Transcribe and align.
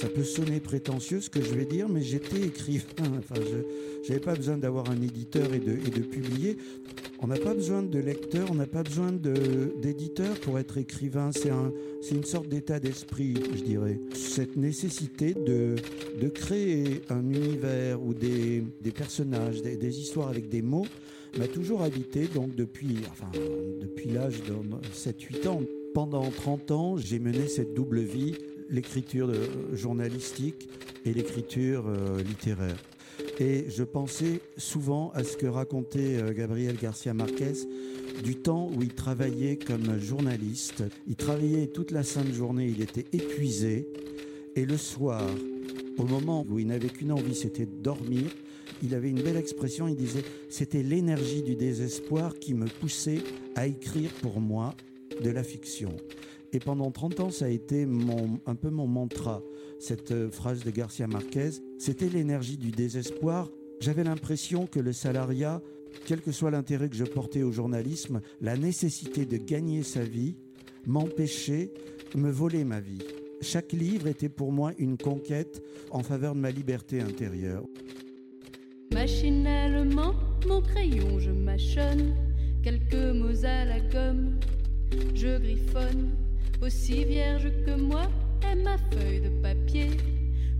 Ça 0.00 0.08
peut 0.08 0.24
sonner 0.24 0.60
prétentieux 0.60 1.20
ce 1.20 1.28
que 1.28 1.42
je 1.42 1.52
vais 1.52 1.66
dire, 1.66 1.86
mais 1.86 2.00
j'étais 2.00 2.40
écrivain. 2.40 2.84
Enfin, 3.18 3.34
je 3.34 4.08
n'avais 4.08 4.24
pas 4.24 4.34
besoin 4.34 4.56
d'avoir 4.56 4.88
un 4.88 5.02
éditeur 5.02 5.52
et 5.52 5.58
de, 5.58 6.00
publier. 6.00 6.56
On 7.20 7.26
n'a 7.26 7.36
pas 7.36 7.52
besoin 7.52 7.82
de 7.82 7.98
lecteur, 7.98 8.48
on 8.50 8.54
n'a 8.54 8.66
pas 8.66 8.82
besoin 8.82 9.12
d'éditeur 9.12 10.40
pour 10.40 10.58
être 10.58 10.78
écrivain. 10.78 11.32
C'est 11.32 11.50
un, 11.50 11.70
une 12.10 12.24
sorte 12.24 12.48
d'état 12.48 12.80
d'esprit, 12.80 13.34
je 13.54 13.62
dirais. 13.62 14.00
Cette 14.14 14.56
nécessité 14.56 15.34
de, 15.34 15.76
créer 16.30 17.02
un 17.10 17.30
univers 17.30 18.02
ou 18.02 18.14
des, 18.14 18.64
personnages, 18.96 19.60
des, 19.60 20.00
histoires 20.00 20.28
avec 20.28 20.48
des 20.48 20.62
mots 20.62 20.86
m'a 21.38 21.46
toujours 21.46 21.82
habité, 21.82 22.26
donc 22.26 22.54
depuis, 22.54 23.00
depuis 23.82 24.08
l'âge 24.08 24.40
de 24.44 24.54
7-8 24.94 25.46
ans. 25.48 25.60
Pendant 25.92 26.30
30 26.30 26.70
ans, 26.70 26.96
j'ai 26.96 27.18
mené 27.18 27.48
cette 27.48 27.74
double 27.74 28.00
vie, 28.00 28.36
l'écriture 28.70 29.30
journalistique 29.72 30.68
et 31.04 31.12
l'écriture 31.12 31.84
euh, 31.88 32.22
littéraire. 32.22 32.76
Et 33.38 33.66
je 33.68 33.82
pensais 33.82 34.40
souvent 34.56 35.10
à 35.14 35.24
ce 35.24 35.36
que 35.36 35.46
racontait 35.46 36.16
euh, 36.16 36.32
Gabriel 36.32 36.76
Garcia 36.76 37.14
Marquez 37.14 37.52
du 38.22 38.36
temps 38.36 38.70
où 38.74 38.82
il 38.82 38.94
travaillait 38.94 39.56
comme 39.56 39.98
journaliste. 39.98 40.84
Il 41.06 41.16
travaillait 41.16 41.68
toute 41.68 41.90
la 41.90 42.02
sainte 42.02 42.32
journée, 42.32 42.66
il 42.66 42.82
était 42.82 43.06
épuisé. 43.12 43.88
Et 44.56 44.66
le 44.66 44.76
soir, 44.76 45.22
au 45.96 46.04
moment 46.04 46.44
où 46.48 46.58
il 46.58 46.66
n'avait 46.66 46.88
qu'une 46.88 47.12
envie, 47.12 47.34
c'était 47.34 47.66
de 47.66 47.76
dormir, 47.82 48.30
il 48.82 48.94
avait 48.94 49.10
une 49.10 49.22
belle 49.22 49.36
expression, 49.36 49.88
il 49.88 49.96
disait, 49.96 50.24
c'était 50.48 50.82
l'énergie 50.82 51.42
du 51.42 51.54
désespoir 51.54 52.34
qui 52.38 52.54
me 52.54 52.66
poussait 52.66 53.20
à 53.54 53.66
écrire 53.66 54.10
pour 54.22 54.40
moi 54.40 54.74
de 55.22 55.30
la 55.30 55.42
fiction. 55.42 55.94
Et 56.52 56.58
pendant 56.58 56.90
30 56.90 57.20
ans, 57.20 57.30
ça 57.30 57.44
a 57.44 57.48
été 57.48 57.86
mon, 57.86 58.40
un 58.46 58.54
peu 58.54 58.70
mon 58.70 58.86
mantra, 58.86 59.42
cette 59.78 60.10
euh, 60.10 60.30
phrase 60.30 60.64
de 60.64 60.70
Garcia 60.70 61.06
Marquez. 61.06 61.50
C'était 61.78 62.08
l'énergie 62.08 62.56
du 62.56 62.70
désespoir. 62.70 63.50
J'avais 63.80 64.04
l'impression 64.04 64.66
que 64.66 64.80
le 64.80 64.92
salariat, 64.92 65.62
quel 66.06 66.20
que 66.20 66.32
soit 66.32 66.50
l'intérêt 66.50 66.88
que 66.88 66.96
je 66.96 67.04
portais 67.04 67.42
au 67.42 67.52
journalisme, 67.52 68.20
la 68.40 68.56
nécessité 68.56 69.26
de 69.26 69.36
gagner 69.36 69.82
sa 69.82 70.02
vie 70.02 70.36
m'empêchait, 70.86 71.72
me 72.16 72.30
voler 72.30 72.64
ma 72.64 72.80
vie. 72.80 73.02
Chaque 73.40 73.72
livre 73.72 74.06
était 74.06 74.28
pour 74.28 74.52
moi 74.52 74.72
une 74.78 74.98
conquête 74.98 75.62
en 75.90 76.02
faveur 76.02 76.34
de 76.34 76.40
ma 76.40 76.50
liberté 76.50 77.00
intérieure. 77.00 77.64
Machinalement, 78.92 80.14
mon 80.46 80.60
crayon, 80.60 81.18
je 81.20 81.30
mâchonne 81.30 82.14
quelques 82.62 83.14
mots 83.14 83.44
à 83.44 83.64
la 83.64 83.80
gomme. 83.80 84.38
Je 85.14 85.38
griffonne, 85.38 86.10
aussi 86.62 87.04
vierge 87.04 87.50
que 87.64 87.74
moi 87.74 88.02
est 88.42 88.56
ma 88.56 88.76
feuille 88.92 89.20
de 89.20 89.28
papier, 89.42 89.90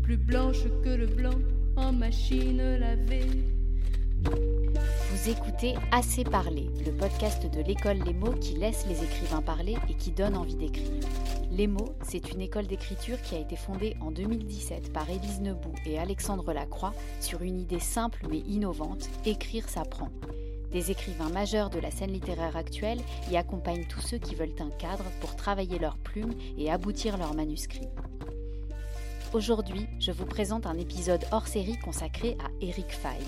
plus 0.02 0.16
blanche 0.16 0.64
que 0.82 0.90
le 0.90 1.06
blanc 1.06 1.38
en 1.76 1.92
machine 1.92 2.78
lavée. 2.78 3.26
Vous 4.24 5.30
écoutez 5.30 5.74
Assez 5.92 6.24
parler, 6.24 6.68
le 6.84 6.92
podcast 6.92 7.46
de 7.46 7.60
l'école 7.62 7.98
Les 8.04 8.14
mots 8.14 8.32
qui 8.32 8.54
laisse 8.54 8.86
les 8.86 9.02
écrivains 9.02 9.42
parler 9.42 9.76
et 9.88 9.94
qui 9.94 10.10
donne 10.10 10.36
envie 10.36 10.56
d'écrire. 10.56 10.90
Les 11.50 11.66
mots, 11.66 11.94
c'est 12.02 12.32
une 12.32 12.40
école 12.40 12.66
d'écriture 12.66 13.20
qui 13.22 13.34
a 13.34 13.38
été 13.38 13.56
fondée 13.56 13.96
en 14.00 14.10
2017 14.10 14.92
par 14.92 15.08
Élise 15.10 15.40
Nebout 15.40 15.74
et 15.84 15.98
Alexandre 15.98 16.52
Lacroix 16.52 16.94
sur 17.20 17.42
une 17.42 17.60
idée 17.60 17.80
simple 17.80 18.26
mais 18.30 18.38
innovante, 18.38 19.08
écrire 19.26 19.68
s'apprend. 19.68 20.10
Des 20.72 20.92
écrivains 20.92 21.30
majeurs 21.30 21.68
de 21.68 21.80
la 21.80 21.90
scène 21.90 22.12
littéraire 22.12 22.56
actuelle 22.56 23.00
y 23.30 23.36
accompagnent 23.36 23.86
tous 23.86 24.00
ceux 24.00 24.18
qui 24.18 24.36
veulent 24.36 24.54
un 24.60 24.70
cadre 24.70 25.04
pour 25.20 25.34
travailler 25.34 25.78
leurs 25.78 25.98
plumes 25.98 26.34
et 26.56 26.70
aboutir 26.70 27.18
leurs 27.18 27.34
manuscrits. 27.34 27.88
Aujourd'hui, 29.32 29.86
je 29.98 30.12
vous 30.12 30.26
présente 30.26 30.66
un 30.66 30.78
épisode 30.78 31.24
hors 31.32 31.48
série 31.48 31.78
consacré 31.78 32.36
à 32.40 32.48
Eric 32.60 32.92
Fay. 32.92 33.18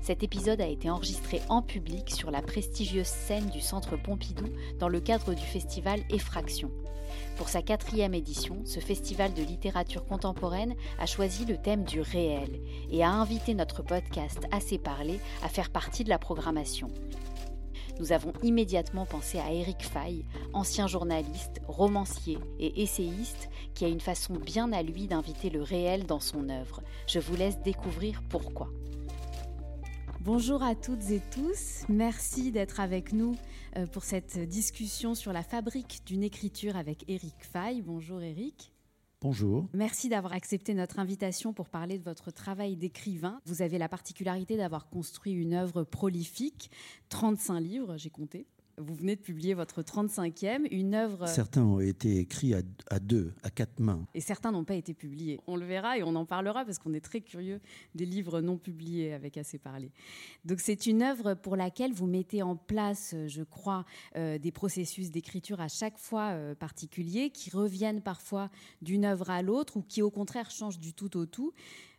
Cet 0.00 0.22
épisode 0.22 0.60
a 0.60 0.66
été 0.66 0.88
enregistré 0.90 1.40
en 1.48 1.62
public 1.62 2.10
sur 2.10 2.30
la 2.30 2.42
prestigieuse 2.42 3.06
scène 3.06 3.48
du 3.50 3.60
Centre 3.60 3.96
Pompidou 3.96 4.46
dans 4.78 4.88
le 4.88 5.00
cadre 5.00 5.34
du 5.34 5.44
festival 5.44 6.00
Effraction. 6.10 6.70
Pour 7.36 7.50
sa 7.50 7.60
quatrième 7.60 8.14
édition, 8.14 8.62
ce 8.64 8.80
festival 8.80 9.34
de 9.34 9.42
littérature 9.42 10.06
contemporaine 10.06 10.74
a 10.98 11.04
choisi 11.04 11.44
le 11.44 11.58
thème 11.58 11.84
du 11.84 12.00
réel 12.00 12.60
et 12.90 13.04
a 13.04 13.10
invité 13.10 13.52
notre 13.54 13.82
podcast 13.82 14.40
Assez 14.52 14.78
parlé 14.78 15.20
à 15.42 15.48
faire 15.48 15.70
partie 15.70 16.02
de 16.02 16.08
la 16.08 16.18
programmation. 16.18 16.88
Nous 18.00 18.12
avons 18.12 18.32
immédiatement 18.42 19.04
pensé 19.04 19.38
à 19.38 19.52
Eric 19.52 19.82
Fay, 19.82 20.24
ancien 20.54 20.86
journaliste, 20.86 21.60
romancier 21.66 22.38
et 22.58 22.82
essayiste, 22.82 23.50
qui 23.74 23.84
a 23.84 23.88
une 23.88 24.00
façon 24.00 24.34
bien 24.34 24.72
à 24.72 24.82
lui 24.82 25.06
d'inviter 25.06 25.50
le 25.50 25.62
réel 25.62 26.06
dans 26.06 26.20
son 26.20 26.48
œuvre. 26.48 26.82
Je 27.06 27.18
vous 27.18 27.36
laisse 27.36 27.60
découvrir 27.60 28.22
pourquoi. 28.28 28.68
Bonjour 30.26 30.64
à 30.64 30.74
toutes 30.74 31.08
et 31.12 31.22
tous, 31.32 31.84
merci 31.88 32.50
d'être 32.50 32.80
avec 32.80 33.12
nous 33.12 33.36
euh, 33.76 33.86
pour 33.86 34.02
cette 34.02 34.36
discussion 34.48 35.14
sur 35.14 35.32
la 35.32 35.44
fabrique 35.44 36.02
d'une 36.04 36.24
écriture 36.24 36.74
avec 36.74 37.04
Eric 37.06 37.36
Fay. 37.38 37.80
Bonjour 37.80 38.20
Eric. 38.20 38.72
Bonjour. 39.20 39.68
Merci 39.72 40.08
d'avoir 40.08 40.32
accepté 40.32 40.74
notre 40.74 40.98
invitation 40.98 41.52
pour 41.52 41.68
parler 41.68 41.96
de 41.96 42.02
votre 42.02 42.32
travail 42.32 42.74
d'écrivain. 42.76 43.40
Vous 43.46 43.62
avez 43.62 43.78
la 43.78 43.88
particularité 43.88 44.56
d'avoir 44.56 44.88
construit 44.88 45.30
une 45.30 45.54
œuvre 45.54 45.84
prolifique, 45.84 46.72
35 47.08 47.60
livres, 47.60 47.96
j'ai 47.96 48.10
compté. 48.10 48.48
Vous 48.78 48.94
venez 48.94 49.16
de 49.16 49.20
publier 49.20 49.54
votre 49.54 49.82
35e, 49.82 50.66
une 50.70 50.94
œuvre... 50.94 51.26
Certains 51.26 51.62
ont 51.62 51.80
été 51.80 52.18
écrits 52.18 52.54
à, 52.54 52.98
deux, 53.00 53.32
à 53.42 53.50
quatre 53.50 53.80
mains. 53.80 54.06
Et 54.14 54.20
certains 54.20 54.52
n'ont 54.52 54.64
pas 54.64 54.74
été 54.74 54.92
publiés. 54.92 55.40
On 55.46 55.56
le 55.56 55.64
verra 55.64 55.96
et 55.96 56.02
on 56.02 56.14
en 56.14 56.26
parlera 56.26 56.64
parce 56.64 56.78
qu'on 56.78 56.92
est 56.92 57.00
très 57.00 57.22
curieux 57.22 57.60
des 57.94 58.04
livres 58.04 58.40
non 58.40 58.58
publiés 58.58 59.14
avec 59.14 59.38
Assez 59.38 59.58
Parlé. 59.58 59.90
Donc 60.44 60.60
c'est 60.60 60.86
une 60.86 61.02
œuvre 61.02 61.34
pour 61.34 61.56
laquelle 61.56 61.92
vous 61.92 62.06
mettez 62.06 62.42
en 62.42 62.56
place, 62.56 63.14
je 63.26 63.42
crois, 63.42 63.86
euh, 64.16 64.38
des 64.38 64.52
processus 64.52 65.10
d'écriture 65.10 65.60
à 65.60 65.68
chaque 65.68 65.98
fois 65.98 66.32
euh, 66.32 66.54
particuliers 66.54 67.30
qui 67.30 67.50
reviennent 67.50 68.02
parfois 68.02 68.50
d'une 68.82 69.04
œuvre 69.04 69.30
à 69.30 69.42
l'autre 69.42 69.78
ou 69.78 69.82
qui 69.82 70.02
au 70.02 70.10
contraire 70.10 70.50
changent 70.50 70.78
du 70.78 70.92
tout 70.92 71.16
au 71.16 71.24
tout. 71.24 71.52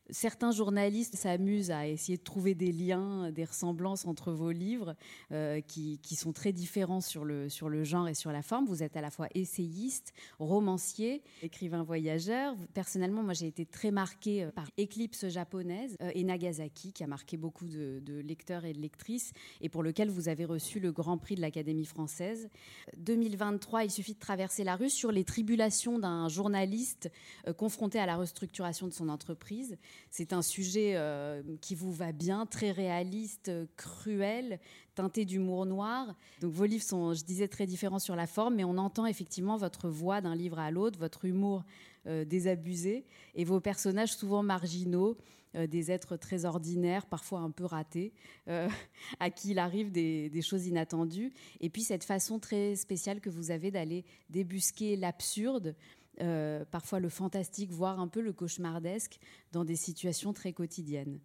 Certains 0.09 0.51
journalistes 0.51 1.15
s'amusent 1.15 1.71
à 1.71 1.87
essayer 1.87 2.17
de 2.17 2.23
trouver 2.23 2.55
des 2.55 2.71
liens, 2.71 3.31
des 3.31 3.43
ressemblances 3.43 4.05
entre 4.05 4.31
vos 4.31 4.51
livres 4.51 4.95
euh, 5.31 5.59
qui, 5.61 5.99
sont 6.15 6.31
très 6.31 6.51
différents 6.51 7.01
sur 7.01 7.25
le, 7.25 7.49
sur 7.49 7.69
le 7.69 7.83
genre 7.83 8.07
et 8.07 8.13
sur 8.13 8.31
la 8.31 8.41
forme. 8.41 8.65
Vous 8.65 8.83
êtes 8.83 8.95
à 8.95 9.01
la 9.01 9.11
fois 9.11 9.27
essayiste, 9.35 10.13
romancier, 10.39 11.21
écrivain 11.43 11.83
voyageur. 11.83 12.55
Personnellement, 12.73 13.21
moi 13.21 13.33
j'ai 13.33 13.47
été 13.47 13.65
très 13.65 13.91
marquée 13.91 14.45
euh, 14.45 14.51
par 14.51 14.69
Éclipse 14.77 15.27
japonaise 15.27 15.97
euh, 16.01 16.11
et 16.15 16.23
Nagasaki 16.23 16.93
qui 16.93 17.03
a 17.03 17.07
marqué 17.07 17.37
beaucoup 17.37 17.67
de, 17.67 18.01
de, 18.03 18.19
lecteurs 18.19 18.65
et 18.65 18.73
de 18.73 18.79
lectrices 18.79 19.33
et 19.61 19.69
pour 19.69 19.83
lequel 19.83 20.09
vous 20.09 20.29
avez 20.29 20.45
reçu 20.45 20.79
le 20.79 20.91
Grand 20.91 21.17
Prix 21.17 21.35
de 21.35 21.41
l'Académie 21.41 21.85
française. 21.85 22.49
2023, 22.97 23.83
il 23.83 23.91
suffit 23.91 24.13
de 24.13 24.19
traverser 24.19 24.63
la 24.63 24.75
rue 24.75 24.89
sur 24.89 25.11
les 25.11 25.23
tribulations 25.23 25.99
d'un 25.99 26.29
journaliste 26.29 27.11
confronté 27.57 27.99
à 27.99 28.05
la 28.05 28.15
restructuration 28.15 28.87
de 28.87 28.93
son 28.93 29.09
entreprise. 29.09 29.77
C'est 30.09 30.33
un 30.33 30.41
sujet 30.41 30.93
euh, 30.95 31.41
qui 31.61 31.75
vous 31.75 31.91
va 31.91 32.11
bien, 32.11 32.45
très 32.45 32.71
réaliste, 32.71 33.51
cruel, 33.75 34.59
teinté 34.95 35.25
d'humour 35.25 35.65
noir. 35.65 36.15
Donc 36.41 36.53
vos 36.53 36.65
livres 36.65 36.83
sont, 36.83 37.13
je 37.13 37.23
disais, 37.23 37.47
très 37.47 37.65
différents 37.65 37.99
sur 37.99 38.15
la 38.15 38.27
forme, 38.27 38.55
mais 38.55 38.63
on 38.63 38.77
entend 38.77 39.05
effectivement 39.05 39.57
votre 39.57 39.89
voix 39.89 40.21
d'un 40.21 40.35
livre 40.35 40.59
à 40.59 40.71
l'autre, 40.71 40.97
votre 40.99 41.25
humour 41.25 41.63
euh, 42.07 42.25
désabusé 42.25 43.05
et 43.35 43.43
vos 43.43 43.59
personnages 43.59 44.15
souvent 44.15 44.43
marginaux, 44.43 45.17
euh, 45.55 45.67
des 45.67 45.91
êtres 45.91 46.17
très 46.17 46.45
ordinaires, 46.45 47.05
parfois 47.05 47.39
un 47.39 47.51
peu 47.51 47.65
ratés, 47.65 48.13
à 49.19 49.29
qui 49.29 49.51
il 49.51 49.59
arrive 49.59 49.91
des, 49.91 50.41
choses 50.41 50.67
inattendues. 50.67 51.31
Et 51.61 51.69
puis 51.69 51.83
cette 51.83 52.03
façon 52.03 52.39
très 52.39 52.75
spéciale 52.75 53.19
que 53.19 53.29
vous 53.29 53.51
avez 53.51 53.71
d'aller 53.71 54.05
débusquer 54.29 54.95
l'absurde 54.95 55.75
euh, 56.21 56.65
parfois 56.65 56.99
le 56.99 57.09
fantastique, 57.09 57.71
voire 57.71 57.99
un 57.99 58.07
peu 58.07 58.21
le 58.21 58.33
cauchemardesque 58.33 59.19
dans 59.51 59.63
des 59.63 59.75
situations 59.75 60.33
très 60.33 60.51
quotidiennes. 60.51 61.19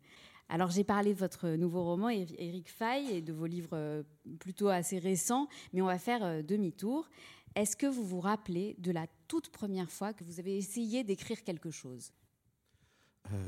Alors 0.48 0.70
j'ai 0.70 0.84
parlé 0.84 1.14
de 1.14 1.18
votre 1.18 1.48
nouveau 1.50 1.82
roman, 1.82 2.10
Eric 2.10 2.68
Fay, 2.70 3.10
et 3.10 3.22
de 3.22 3.32
vos 3.32 3.46
livres 3.46 3.74
euh, 3.74 4.02
plutôt 4.38 4.68
assez 4.68 4.98
récents, 4.98 5.48
mais 5.72 5.80
on 5.80 5.86
va 5.86 5.98
faire 5.98 6.22
euh, 6.22 6.42
demi-tour. 6.42 7.08
Est-ce 7.54 7.74
que 7.76 7.86
vous 7.86 8.04
vous 8.04 8.20
rappelez 8.20 8.76
de 8.78 8.90
la 8.90 9.06
toute 9.28 9.48
première 9.48 9.90
fois 9.90 10.12
que 10.12 10.24
vous 10.24 10.40
avez 10.40 10.56
essayé 10.58 11.04
d'écrire 11.04 11.42
quelque 11.42 11.70
chose? 11.70 12.12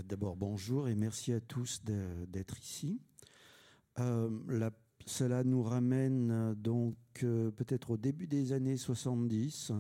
D'abord, 0.05 0.37
bonjour 0.37 0.89
et 0.89 0.95
merci 0.95 1.33
à 1.33 1.41
tous 1.41 1.83
d'être 1.85 2.59
ici. 2.59 3.01
cela 5.05 5.43
nous 5.43 5.63
ramène 5.63 6.55
donc 6.55 6.97
peut-être 7.15 7.91
au 7.91 7.97
début 7.97 8.29
des 8.29 8.53
années 8.53 8.77
70 8.77 9.73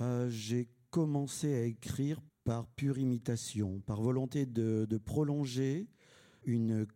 euh, 0.00 0.28
j'ai 0.30 0.68
commencé 0.90 1.54
à 1.54 1.64
écrire 1.64 2.20
par 2.44 2.66
pure 2.66 2.98
imitation, 2.98 3.80
par 3.80 4.00
volonté 4.00 4.46
de, 4.46 4.86
prolonger 5.04 5.86
une 6.44 6.86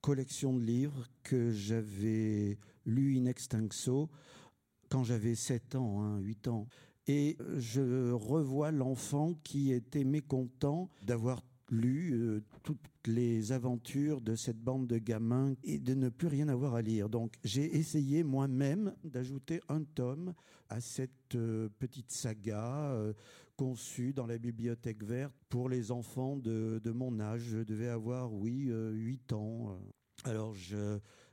collection 0.00 0.54
de 0.54 0.62
livres 0.62 1.06
que 1.22 1.50
j'avais 1.50 2.58
lu 2.84 3.16
in 3.16 3.24
extenso 3.24 4.10
quand 4.90 5.04
j'avais 5.04 5.34
7 5.34 5.76
ans, 5.76 6.18
8 6.18 6.48
hein, 6.48 6.50
ans. 6.50 6.66
Et 7.06 7.38
je 7.56 8.10
revois 8.10 8.70
l'enfant 8.70 9.34
qui 9.42 9.72
était 9.72 10.04
mécontent 10.04 10.90
d'avoir 11.02 11.42
lu 11.72 12.12
euh, 12.12 12.42
toutes 12.62 12.78
les 13.06 13.50
aventures 13.50 14.20
de 14.20 14.36
cette 14.36 14.60
bande 14.60 14.86
de 14.86 14.98
gamins 14.98 15.54
et 15.64 15.78
de 15.78 15.94
ne 15.94 16.08
plus 16.10 16.28
rien 16.28 16.48
avoir 16.48 16.74
à 16.74 16.82
lire. 16.82 17.08
Donc 17.08 17.34
j'ai 17.42 17.76
essayé 17.76 18.22
moi-même 18.22 18.94
d'ajouter 19.02 19.60
un 19.68 19.82
tome 19.82 20.34
à 20.68 20.80
cette 20.80 21.34
euh, 21.34 21.68
petite 21.78 22.12
saga 22.12 22.92
euh, 22.92 23.12
conçue 23.56 24.12
dans 24.12 24.26
la 24.26 24.38
bibliothèque 24.38 25.02
verte 25.02 25.34
pour 25.48 25.68
les 25.68 25.90
enfants 25.90 26.36
de, 26.36 26.80
de 26.84 26.90
mon 26.90 27.18
âge. 27.18 27.42
Je 27.42 27.58
devais 27.58 27.88
avoir, 27.88 28.32
oui, 28.32 28.70
8 28.70 29.32
ans. 29.32 29.78
Alors 30.24 30.54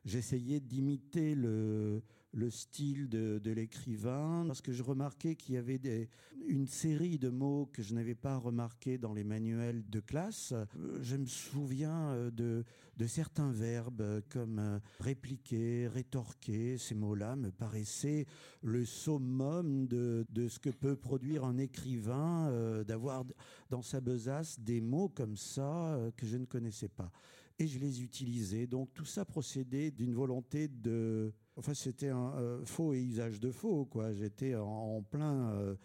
j'essayais 0.06 0.60
d'imiter 0.60 1.36
le, 1.36 2.02
le 2.32 2.50
style 2.50 3.10
de, 3.10 3.52
l'écrivain, 3.52 4.44
parce 4.46 4.62
que 4.62 4.72
je 4.72 4.84
remarquais 4.84 5.36
qu'il 5.36 5.56
y 5.56 5.58
avait 5.58 6.10
une 6.48 6.68
série 6.68 7.18
de 7.18 7.30
mots 7.30 7.70
que 7.74 7.82
je 7.82 7.94
n'avais 7.94 8.16
pas 8.16 8.38
remarqués 8.38 8.98
dans 8.98 9.14
les 9.14 9.24
manuels 9.24 9.84
de 9.90 10.00
classe. 10.00 10.54
Je 11.02 11.16
me 11.16 11.26
souviens 11.26 12.10
euh, 12.10 12.32
de, 12.32 13.08
certains 13.08 13.52
verbes 13.52 14.22
comme 14.30 14.60
euh, 14.60 14.80
répliquer, 15.00 15.88
rétorquer. 15.88 16.78
Ces 16.78 16.96
mots-là 16.96 17.36
me 17.36 17.52
paraissaient 17.52 18.26
le 18.62 18.86
summum 18.86 19.88
de, 19.88 20.26
ce 20.48 20.60
que 20.60 20.70
peut 20.70 20.96
produire 20.96 21.44
un 21.46 21.58
écrivain, 21.58 22.50
euh, 22.50 22.84
d'avoir 22.84 23.26
dans 23.70 23.82
sa 23.82 24.02
besace 24.02 24.60
des 24.60 24.82
mots 24.82 25.10
comme 25.10 25.36
ça 25.36 26.00
que 26.16 26.26
je 26.26 26.38
ne 26.38 26.46
connaissais 26.46 26.90
pas. 26.90 27.12
Et 27.58 27.68
je 27.68 27.80
les 27.80 28.04
utilisais. 28.04 28.68
Donc 28.68 28.94
tout 28.94 29.06
ça 29.06 29.26
procédait 29.26 29.92
d'une 29.92 30.14
volonté 30.14 30.68
de 30.68 31.34
Enfin, 31.60 31.74
c'était 31.74 32.08
un 32.08 32.34
euh, 32.38 32.64
faux 32.64 32.94
et 32.94 33.02
usage 33.02 33.42
de 33.42 33.52
faux, 33.52 33.84
quoi. 33.84 34.14
J'étais 34.14 34.56
en, 34.56 35.02
plein, 35.02 35.52
euh, 35.52 35.76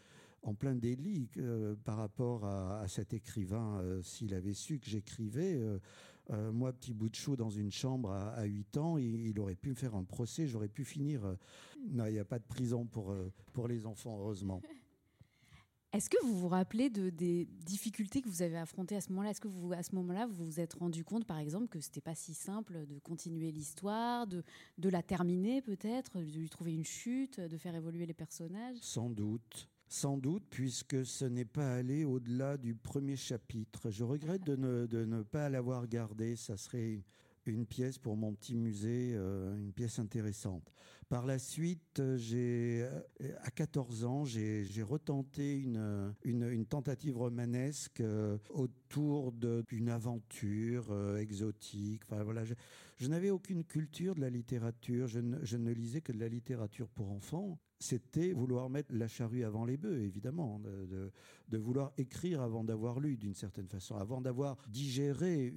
plein 0.56 0.76
délit 0.76 1.28
euh, 1.36 1.74
par 1.84 1.96
rapport 1.96 2.44
à, 2.46 2.86
cet 2.86 3.12
écrivain. 3.12 3.82
S'il 4.00 4.34
avait 4.34 4.52
su 4.52 4.78
que 4.78 4.86
j'écrivais, 4.86 5.60
moi, 6.30 6.72
petit 6.72 6.94
bout 6.94 7.08
de 7.08 7.16
chou 7.16 7.34
dans 7.34 7.50
une 7.50 7.72
chambre 7.72 8.12
à, 8.12 8.44
8 8.44 8.76
ans, 8.76 8.98
il, 8.98 9.38
aurait 9.40 9.56
pu 9.56 9.70
me 9.70 9.74
faire 9.74 9.96
un 9.96 10.04
procès. 10.04 10.46
J'aurais 10.46 10.68
pu 10.68 10.84
finir. 10.84 11.22
non, 11.90 12.06
il 12.06 12.12
n'y 12.12 12.20
a 12.20 12.24
pas 12.24 12.38
de 12.38 12.46
prison 12.46 12.86
pour, 12.86 13.12
pour 13.52 13.66
les 13.66 13.84
enfants, 13.84 14.16
heureusement. 14.20 14.62
Est-ce 15.94 16.10
que 16.10 16.16
vous 16.24 16.36
vous 16.36 16.48
rappelez 16.48 16.90
de, 16.90 17.08
des 17.08 17.46
difficultés 17.64 18.20
que 18.20 18.28
vous 18.28 18.42
avez 18.42 18.56
affrontées 18.56 18.96
à 18.96 19.00
ce 19.00 19.10
moment-là? 19.10 19.30
Est-ce 19.30 19.40
que 19.40 19.46
vous, 19.46 19.72
à 19.72 19.84
ce 19.84 19.94
moment-là, 19.94 20.26
vous 20.26 20.44
vous 20.44 20.58
êtes 20.58 20.74
rendu 20.74 21.04
compte, 21.04 21.24
par 21.24 21.38
exemple, 21.38 21.68
que 21.68 21.78
c'était 21.78 22.00
pas 22.00 22.16
si 22.16 22.34
simple 22.34 22.84
de 22.84 22.98
continuer 22.98 23.52
l'histoire, 23.52 24.26
de, 24.26 24.42
de 24.78 24.88
la 24.88 25.04
terminer 25.04 25.62
peut-être, 25.62 26.18
de 26.18 26.36
lui 26.36 26.50
trouver 26.50 26.74
une 26.74 26.84
chute, 26.84 27.38
de 27.38 27.56
faire 27.56 27.76
évoluer 27.76 28.06
les 28.06 28.12
personnages? 28.12 28.76
Sans 28.80 29.08
doute. 29.08 29.68
Sans 29.86 30.18
doute, 30.18 30.42
puisque 30.50 31.06
ce 31.06 31.26
n'est 31.26 31.44
pas 31.44 31.76
allé 31.76 32.04
au-delà 32.04 32.56
du 32.56 32.74
premier 32.74 33.14
chapitre. 33.14 33.90
Je 33.90 34.02
regrette 34.02 34.42
de 34.42 34.56
ne, 34.56 34.86
de 34.86 35.04
ne 35.04 35.22
pas 35.22 35.48
l'avoir 35.48 35.86
gardé. 35.86 36.34
Ça 36.34 36.56
serait 36.56 37.04
une 37.46 37.66
pièce 37.66 37.98
pour 37.98 38.16
mon 38.16 38.34
petit 38.34 38.56
musée, 38.56 39.12
euh, 39.14 39.56
une 39.56 39.72
pièce 39.72 40.00
intéressante. 40.00 40.72
Par 41.08 41.26
la 41.26 41.38
suite, 41.38 42.02
j'ai, 42.16 42.82
euh, 42.82 43.32
à 43.42 43.50
14 43.50 44.04
ans, 44.04 44.24
j'ai, 44.24 44.64
retenté 44.82 45.56
une, 45.56 46.66
tentative 46.68 47.16
romanesque 47.16 48.00
euh, 48.00 48.38
autour 48.50 49.32
d'une 49.32 49.88
aventure 49.88 51.16
exotique. 51.18 52.02
Enfin, 52.06 52.22
voilà, 52.22 52.44
je, 52.44 53.08
n'avais 53.08 53.30
aucune 53.30 53.64
culture 53.64 54.14
de 54.14 54.20
la 54.20 54.30
littérature. 54.30 55.06
Je 55.06 55.20
ne, 55.20 55.72
lisais 55.72 56.00
que 56.00 56.12
de 56.12 56.20
la 56.20 56.28
littérature 56.28 56.88
pour 56.88 57.10
enfants 57.10 57.58
c'était 57.84 58.32
vouloir 58.32 58.70
mettre 58.70 58.94
la 58.94 59.08
charrue 59.08 59.44
avant 59.44 59.64
les 59.64 59.76
bœufs, 59.76 60.00
évidemment, 60.00 60.60
de, 60.60 61.58
vouloir 61.58 61.92
écrire 61.98 62.40
avant 62.40 62.64
d'avoir 62.64 62.98
lu, 62.98 63.16
d'une 63.16 63.34
certaine 63.34 63.68
façon, 63.68 63.96
avant 63.96 64.20
d'avoir 64.20 64.56
digéré 64.68 65.54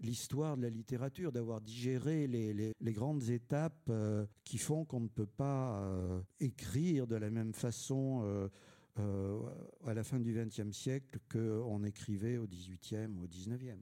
l'histoire 0.00 0.56
de 0.56 0.62
la 0.62 0.70
littérature, 0.70 1.32
d'avoir 1.32 1.60
digéré 1.60 2.26
les, 2.26 2.92
grandes 2.92 3.30
étapes 3.30 3.88
euh, 3.88 4.26
qui 4.44 4.58
font 4.58 4.71
qu'on 4.84 5.00
ne 5.00 5.08
peut 5.08 5.26
pas 5.26 5.80
euh, 5.80 6.20
écrire 6.40 7.06
de 7.06 7.16
la 7.16 7.30
même 7.30 7.52
façon. 7.52 8.22
Euh, 8.24 8.48
à 9.86 9.94
la 9.94 10.04
fin 10.04 10.20
du 10.20 10.34
XXe 10.34 10.70
siècle 10.70 11.18
qu'on 11.32 11.82
écrivait 11.82 12.36
au 12.36 12.46
XVIIIe 12.46 13.08
ou 13.16 13.24
au 13.24 13.26
XIXe. 13.26 13.78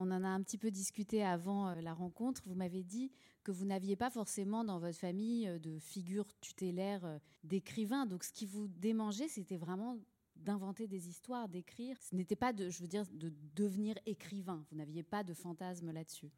On 0.00 0.10
en 0.10 0.24
a 0.24 0.28
un 0.28 0.42
petit 0.42 0.58
peu 0.58 0.70
discuté 0.70 1.24
avant 1.24 1.68
euh, 1.68 1.80
la 1.80 1.94
rencontre. 1.94 2.42
Vous 2.46 2.54
m'avez 2.54 2.82
dit 2.82 3.12
que 3.44 3.52
vous 3.52 3.64
n'aviez 3.64 3.96
pas 3.96 4.10
forcément 4.10 4.64
dans 4.64 4.78
votre 4.78 4.98
famille 4.98 5.46
euh, 5.46 5.58
de 5.58 5.78
figure 5.78 6.26
tutélaire 6.40 7.04
euh, 7.04 7.18
d'écrivain. 7.44 8.06
Donc 8.06 8.24
ce 8.24 8.32
qui 8.32 8.46
vous 8.46 8.66
démangeait, 8.68 9.28
c'était 9.28 9.56
vraiment 9.56 9.98
d'inventer 10.36 10.88
des 10.88 11.08
histoires, 11.08 11.48
d'écrire. 11.48 11.96
Ce 12.02 12.14
n'était 12.14 12.36
pas, 12.36 12.52
je 12.56 12.82
veux 12.82 12.88
dire, 12.88 13.04
de 13.12 13.32
devenir 13.54 13.94
écrivain. 14.04 14.64
Vous 14.70 14.76
n'aviez 14.76 15.04
pas 15.04 15.22
de 15.22 15.32
fantasme 15.32 15.92
là-dessus. 15.92 16.32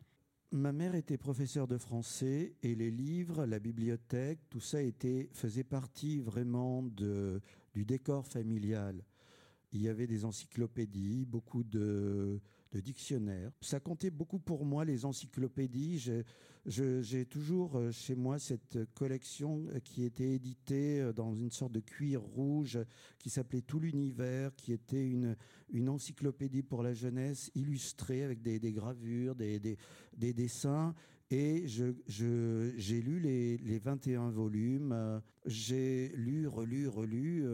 Ma 0.57 0.73
mère 0.73 0.95
était 0.95 1.19
professeure 1.19 1.69
de 1.69 1.77
français 1.77 2.55
et 2.63 2.75
les 2.75 2.91
livres, 2.91 3.45
la 3.45 3.59
bibliothèque, 3.59 4.39
tout 4.49 4.59
ça 4.61 4.81
était, 4.81 5.29
faisait 5.35 5.65
partie 5.65 6.23
vraiment 6.23 6.83
de, 6.83 7.43
du 7.75 7.85
décor 7.85 8.27
familial. 8.27 9.05
Il 9.73 9.83
y 9.83 9.89
avait 9.91 10.07
des 10.07 10.25
encyclopédies, 10.25 11.27
beaucoup 11.27 11.63
de, 11.63 12.41
de 12.73 12.81
dictionnaires. 12.81 13.51
Ça 13.61 13.81
comptait 13.81 14.11
beaucoup 14.11 14.39
pour 14.39 14.65
moi, 14.65 14.85
les 14.85 15.05
encyclopédies. 15.05 16.11
J'ai 16.67 17.25
toujours 17.27 17.77
euh, 17.77 17.93
chez 17.93 18.17
moi 18.17 18.41
cette 18.41 18.79
collection 18.95 19.67
euh, 19.69 19.79
qui 19.79 20.05
était 20.05 20.33
éditée 20.33 21.01
euh, 21.01 21.13
dans 21.13 21.33
une 21.33 21.53
sorte 21.53 21.71
de 21.71 21.79
cuir 21.79 22.21
rouge 22.21 22.79
qui 23.19 23.31
s'appelait 23.31 23.63
Tout 23.63 23.79
l'univers, 23.79 24.55
qui 24.57 24.73
était 24.73 25.07
une, 25.07 25.37
une 25.71 25.89
encyclopédie 25.89 26.65
pour 26.65 26.83
la 26.83 26.93
jeunesse 26.93 27.53
illustrée 27.55 28.25
avec 28.25 28.43
des, 28.43 28.59
gravures, 28.73 29.37
des, 29.37 29.61
des, 29.61 30.33
dessins. 30.33 30.93
Et 31.31 31.63
j'ai 31.67 31.95
je, 32.09 32.95
lu 32.97 33.21
les, 33.21 33.59
les 33.59 33.79
21 33.79 34.31
volumes. 34.31 35.21
J'ai 35.45 36.13
lu, 36.17 36.49
relu, 36.49 36.89
relu. 36.89 37.45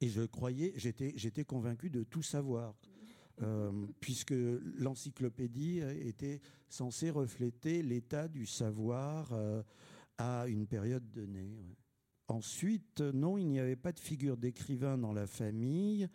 et 0.00 0.08
je 0.08 0.22
croyais, 0.22 0.74
j'étais 0.76 1.44
convaincu 1.44 1.90
de 1.90 2.04
tout 2.04 2.22
savoir. 2.22 2.74
Euh, 3.42 3.70
puisque 4.00 4.34
l'encyclopédie 4.78 5.80
était 6.00 6.40
censée 6.68 7.10
refléter 7.10 7.82
l'état 7.82 8.26
du 8.26 8.46
savoir 8.46 9.32
euh, 9.32 9.62
à 10.18 10.46
une 10.48 10.66
période 10.66 11.08
donnée. 11.12 11.56
Ensuite, 12.26 13.00
non, 13.00 13.38
il 13.38 13.46
n'y 13.46 13.60
avait 13.60 13.76
pas 13.76 13.92
de 13.92 14.00
figure 14.00 14.36
d'écrivain 14.36 14.98
dans 14.98 15.12
la 15.12 15.26
famille. 15.26 16.08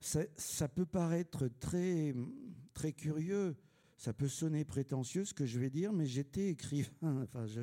Ça, 0.00 0.68
peut 0.68 0.86
paraître 0.86 1.48
très, 1.58 2.14
très 2.74 2.92
curieux, 2.92 3.56
ça 3.96 4.12
peut 4.12 4.28
sonner 4.28 4.64
prétentieux 4.64 5.24
ce 5.24 5.34
que 5.34 5.46
je 5.46 5.58
vais 5.58 5.70
dire, 5.70 5.92
mais 5.92 6.06
j'étais 6.06 6.48
écrivain. 6.48 6.90
Enfin, 7.22 7.46
je 7.46 7.62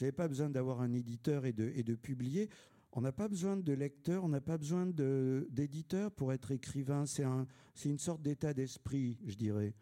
n'avais 0.00 0.12
pas 0.12 0.26
besoin 0.26 0.50
d'avoir 0.50 0.80
un 0.80 0.92
éditeur 0.92 1.46
et 1.46 1.52
de, 1.52 1.72
et 1.76 1.84
de 1.84 1.94
publier. 1.94 2.48
On 2.92 3.00
n'a 3.00 3.12
pas 3.12 3.28
besoin 3.28 3.56
de 3.56 3.72
lecteur, 3.72 4.24
on 4.24 4.28
n'a 4.28 4.40
pas 4.40 4.58
besoin 4.58 4.86
d'éditeur 4.86 6.10
pour 6.10 6.32
être 6.32 6.50
écrivain. 6.50 7.06
C'est 7.06 7.24
un, 7.24 7.46
une 7.84 7.98
sorte 7.98 8.22
d'état 8.22 8.52
d'esprit, 8.52 9.18
je 9.26 9.36
dirais. 9.36 9.74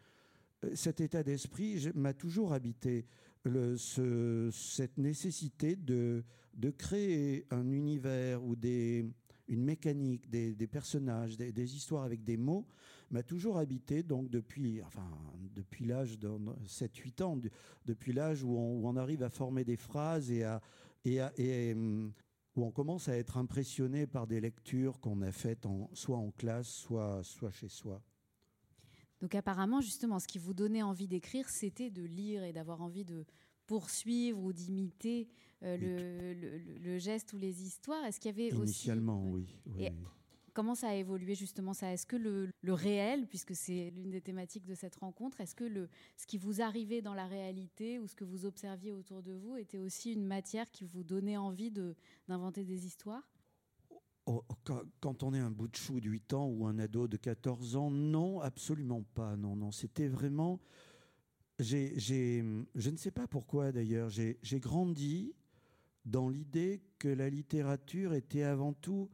Euh, 0.64 0.74
cet 0.74 1.00
état 1.00 1.22
d'esprit 1.22 1.88
m'a 1.94 2.12
toujours 2.12 2.52
habité. 2.52 3.06
Cette 3.78 4.98
nécessité 4.98 5.74
de, 5.74 6.22
créer 6.76 7.46
un 7.50 7.70
univers 7.70 8.44
ou 8.44 8.54
une 9.48 9.64
mécanique, 9.64 10.28
des, 10.28 10.66
personnages, 10.66 11.38
des, 11.38 11.76
histoires 11.76 12.04
avec 12.04 12.24
des 12.24 12.36
mots, 12.36 12.66
m'a 13.10 13.22
toujours 13.22 13.56
habité. 13.56 14.02
Donc 14.02 14.28
depuis, 14.28 14.82
enfin, 14.82 15.08
depuis 15.54 15.86
l'âge 15.86 16.18
de 16.18 16.28
7-8 16.66 17.22
ans, 17.22 17.40
depuis 17.86 18.12
l'âge 18.12 18.42
où, 18.42 18.54
on, 18.54 18.96
arrive 18.96 19.22
à 19.22 19.30
former 19.30 19.64
des 19.64 19.76
phrases 19.76 20.30
et 20.30 20.42
à, 20.44 20.60
hum, 21.06 22.12
où 22.58 22.64
on 22.64 22.70
commence 22.70 23.08
à 23.08 23.16
être 23.16 23.36
impressionné 23.36 24.06
par 24.06 24.26
des 24.26 24.40
lectures 24.40 25.00
qu'on 25.00 25.22
a 25.22 25.32
faites 25.32 25.64
en, 25.64 25.88
soit 25.94 26.18
en 26.18 26.30
classe, 26.32 26.68
soit, 26.68 27.22
soit 27.22 27.50
chez 27.50 27.68
soi. 27.68 28.02
Donc 29.20 29.34
apparemment, 29.34 29.80
justement, 29.80 30.18
ce 30.18 30.28
qui 30.28 30.38
vous 30.38 30.54
donnait 30.54 30.82
envie 30.82 31.08
d'écrire, 31.08 31.48
c'était 31.48 31.90
de 31.90 32.02
lire 32.02 32.44
et 32.44 32.52
d'avoir 32.52 32.82
envie 32.82 33.04
de 33.04 33.24
poursuivre 33.66 34.42
ou 34.42 34.52
d'imiter 34.52 35.28
euh, 35.62 35.76
le, 35.76 36.78
le, 36.78 36.98
geste 36.98 37.32
ou 37.32 37.38
les 37.38 37.62
histoires. 37.62 38.04
Est-ce 38.04 38.20
qu'il 38.20 38.30
y 38.30 38.34
avait 38.34 38.54
Initialement, 38.54 39.24
oui. 39.30 39.46
oui. 39.66 39.88
Comment 40.58 40.74
ça 40.74 40.88
a 40.88 40.94
évolué 40.94 41.36
justement 41.36 41.72
ça? 41.72 41.92
Est-ce 41.92 42.04
que 42.04 42.16
le, 42.16 42.50
réel, 42.64 43.28
puisque 43.28 43.54
c'est 43.54 43.92
l'une 43.94 44.10
des 44.10 44.20
thématiques 44.20 44.66
de 44.66 44.74
cette 44.74 44.96
rencontre, 44.96 45.40
est-ce 45.40 45.54
que 45.54 45.62
le, 45.62 45.88
ce 46.16 46.26
qui 46.26 46.36
vous 46.36 46.60
arrivait 46.60 47.00
dans 47.00 47.14
la 47.14 47.28
réalité 47.28 48.00
ou 48.00 48.08
ce 48.08 48.16
que 48.16 48.24
vous 48.24 48.44
observiez 48.44 48.90
autour 48.90 49.22
de 49.22 49.34
vous 49.34 49.56
était 49.56 49.78
aussi 49.78 50.12
une 50.12 50.26
matière 50.26 50.68
qui 50.72 50.84
vous 50.84 51.04
donnait 51.04 51.36
envie 51.36 51.70
d'inventer 52.26 52.64
des 52.64 52.86
histoires? 52.86 53.22
Oh, 54.26 54.42
quand 54.98 55.22
on 55.22 55.32
est 55.32 55.38
un 55.38 55.52
bout 55.52 55.68
de 55.68 55.76
chou 55.76 56.00
de 56.00 56.08
8 56.08 56.32
ans 56.32 56.48
ou 56.48 56.66
un 56.66 56.80
ado 56.80 57.06
de 57.06 57.16
14 57.16 57.76
ans, 57.76 57.92
non, 57.92 58.40
absolument 58.40 59.04
pas. 59.14 59.36
Non, 59.36 59.54
non, 59.54 59.70
c'était 59.70 60.08
vraiment. 60.08 60.58
J'ai, 61.60 61.96
je 62.00 62.90
ne 62.90 62.96
sais 62.96 63.12
pas 63.12 63.28
pourquoi 63.28 63.70
d'ailleurs, 63.70 64.10
j'ai 64.10 64.38
grandi 64.54 65.36
dans 66.04 66.28
l'idée 66.28 66.82
que 66.98 67.06
la 67.06 67.30
littérature 67.30 68.12
était 68.12 68.42
avant 68.42 68.72
tout 68.72 69.08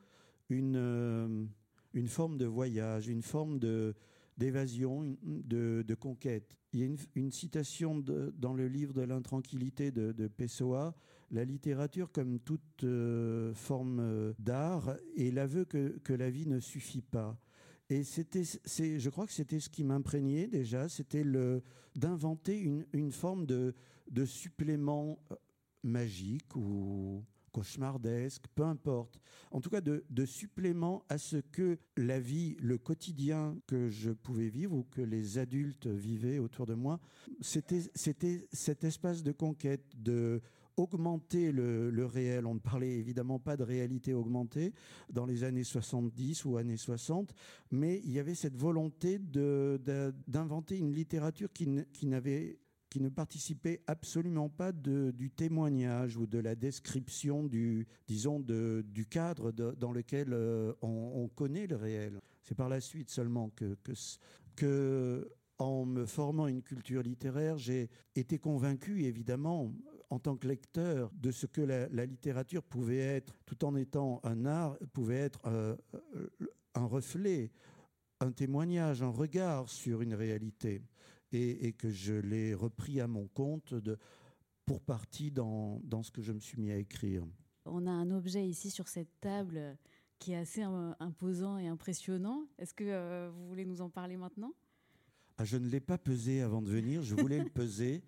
une, 0.49 1.49
une 1.95 2.09
forme 2.09 2.39
de 2.39 2.47
voyage, 2.47 3.09
une 3.09 3.23
forme 3.23 3.59
de, 3.59 3.95
d'évasion, 4.37 5.17
de, 5.23 5.95
conquête. 5.95 6.57
Il 6.73 6.81
y 6.81 6.83
a 6.83 6.97
une, 7.15 7.31
citation 7.31 8.03
dans 8.37 8.53
le 8.53 8.67
livre 8.67 8.93
de 8.93 9.03
l'intranquillité 9.03 9.93
de, 9.93 10.13
de, 10.13 10.27
Pessoa, 10.27 10.95
la 11.31 11.45
littérature 11.45 12.11
comme 12.11 12.41
toute 12.41 12.85
euh, 12.85 13.55
forme 13.55 14.01
euh, 14.01 14.33
d'art 14.39 14.97
est 15.17 15.33
l'aveu 15.33 15.65
que, 15.65 15.99
que, 16.03 16.13
la 16.13 16.31
vie 16.31 16.47
ne 16.47 16.61
suffit 16.61 17.03
pas. 17.03 17.39
Et 17.91 18.03
c'était, 18.03 18.43
je 18.45 19.09
crois 19.11 19.27
que 19.27 19.33
c'était 19.33 19.61
ce 19.61 19.69
qui 19.69 19.85
m'imprégnait 19.85 20.47
déjà, 20.47 20.89
c'était 20.89 21.23
le, 21.23 21.63
d'inventer 21.95 22.59
une, 22.59 22.87
une 22.93 23.13
forme 23.13 23.47
de, 23.47 23.75
de 24.11 24.25
supplément 24.25 25.19
euh, 25.31 25.37
magique 25.83 26.57
ou 26.57 27.23
cauchemardesque, 27.55 28.45
peu 28.55 28.65
importe. 28.65 29.21
En 29.53 29.61
tout 29.61 29.71
cas, 29.71 29.81
de, 29.81 30.25
supplément 30.25 31.05
à 31.09 31.19
ce 31.19 31.37
que 31.37 31.79
la 31.97 32.19
vie, 32.19 32.57
le 32.61 32.77
quotidien 32.77 33.57
que 33.69 33.89
je 33.89 34.11
pouvais 34.11 34.49
vivre 34.49 34.75
ou 34.75 34.85
que 34.91 35.01
les 35.01 35.39
adultes 35.39 35.87
vivaient 35.87 36.39
autour 36.39 36.67
de 36.67 36.75
moi, 36.75 36.99
c'était 37.41 37.83
cet 37.93 38.85
espace 38.85 39.23
de 39.23 39.33
conquête, 39.33 39.85
de 39.97 40.43
augmenter 40.77 41.53
le, 41.53 42.05
réel. 42.05 42.47
On 42.47 42.55
ne 42.55 42.59
parlait 42.59 42.99
évidemment 42.99 43.39
pas 43.39 43.57
de 43.57 43.63
réalité 43.63 44.13
augmentée 44.13 44.73
dans 45.09 45.25
les 45.25 45.45
années 45.45 45.63
70 45.63 46.45
ou 46.47 46.57
années 46.57 46.77
60, 46.77 47.33
mais 47.71 48.01
il 48.05 48.11
y 48.11 48.19
avait 48.19 48.35
cette 48.35 48.57
volonté 48.57 49.21
d'inventer 49.21 50.79
une 50.79 50.93
littérature 50.93 51.53
qui 51.53 52.07
n'avait 52.07 52.59
qui 52.95 53.01
ne 53.01 53.09
participait 53.09 53.81
absolument 53.89 54.49
pas 54.49 54.71
du 54.71 55.29
témoignage 55.29 56.17
ou 56.17 56.29
de 56.29 56.39
la 56.39 56.55
description 56.55 57.43
du, 57.43 57.89
disons, 58.07 58.39
du 58.39 59.07
cadre 59.11 59.51
dans 59.51 59.91
lequel 59.91 60.29
euh, 60.33 60.73
on, 60.81 61.29
connaît 61.35 61.67
le 61.67 61.75
réel. 61.75 62.21
C'est 62.45 62.55
par 62.55 62.69
la 62.69 62.81
suite 62.81 63.11
seulement 63.11 63.51
que, 64.55 65.29
en 65.59 65.85
me 65.85 66.07
formant 66.07 66.47
une 66.47 66.63
culture 66.63 67.03
littéraire, 67.03 67.59
j'ai 67.59 67.91
été 68.15 68.39
convaincu, 68.39 69.03
évidemment, 69.03 69.75
en 70.09 70.21
tant 70.21 70.37
que 70.37 70.47
lecteur, 70.47 71.11
de 71.15 71.33
ce 71.33 71.47
que 71.47 71.63
la, 71.63 72.07
littérature 72.07 72.63
pouvait 72.63 72.99
être, 72.99 73.35
tout 73.45 73.65
en 73.65 73.75
étant 73.75 74.21
un 74.23 74.47
art, 74.47 74.79
pouvait 74.93 75.17
être 75.17 75.41
euh, 75.47 75.75
un 76.77 76.87
reflet, 76.87 77.51
un 78.21 78.31
témoignage, 78.31 79.03
un 79.03 79.09
regard 79.09 79.69
sur 79.69 80.01
une 80.01 80.15
réalité 80.15 80.81
et, 81.35 81.73
que 81.73 81.91
je 81.91 82.15
l'ai 82.15 82.55
repris 82.55 83.01
à 83.01 83.07
mon 83.07 83.27
compte 83.29 83.75
de, 83.75 83.99
pour 84.67 84.81
partie 84.81 85.31
dans, 85.31 85.81
dans, 85.85 86.03
ce 86.03 86.11
que 86.11 86.23
je 86.23 86.33
me 86.33 86.41
suis 86.41 86.61
mis 86.61 86.71
à 86.71 86.77
écrire. 86.77 87.25
On 87.67 87.87
a 87.87 87.91
un 87.91 88.11
objet 88.11 88.47
ici 88.47 88.71
sur 88.71 88.89
cette 88.89 89.21
table 89.21 89.77
qui 90.19 90.33
est 90.33 90.37
assez 90.37 90.63
imposant 90.63 91.59
et 91.59 91.67
impressionnant. 91.67 92.47
Est-ce 92.59 92.75
que 92.75 92.85
euh, 92.85 93.31
vous 93.33 93.47
voulez 93.49 93.65
nous 93.65 93.81
en 93.81 93.91
parler 93.91 94.17
maintenant? 94.17 94.55
Ah, 95.37 95.45
Je 95.45 95.57
ne 95.57 95.69
l'ai 95.69 95.81
pas 95.81 95.99
pesé 95.99 96.41
avant 96.41 96.63
de 96.63 96.71
venir, 96.71 97.03
je 97.03 97.15
voulais 97.15 97.39
le 97.39 97.51
peser. 97.51 98.03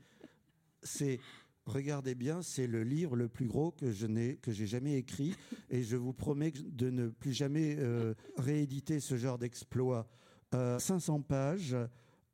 C'est 0.82 1.18
Regardez 1.66 2.14
bien, 2.14 2.42
c'est 2.42 2.68
le 2.68 2.84
livre 2.84 3.16
le 3.16 3.28
plus 3.28 3.46
gros 3.46 3.72
que 3.72 3.90
je 3.90 4.06
n'ai 4.06 4.36
que 4.36 4.52
j'ai 4.52 4.68
jamais 4.68 4.96
écrit 4.96 5.34
et 5.68 5.82
je 5.82 5.96
vous 5.96 6.12
promets 6.12 6.52
de 6.52 6.90
ne 6.90 7.08
plus 7.08 7.32
jamais 7.32 7.74
euh, 7.80 8.14
rééditer 8.38 9.00
ce 9.00 9.16
genre 9.16 9.36
d'exploit. 9.36 10.06
500 10.52 11.18
euh, 11.18 11.22
pages, 11.22 11.76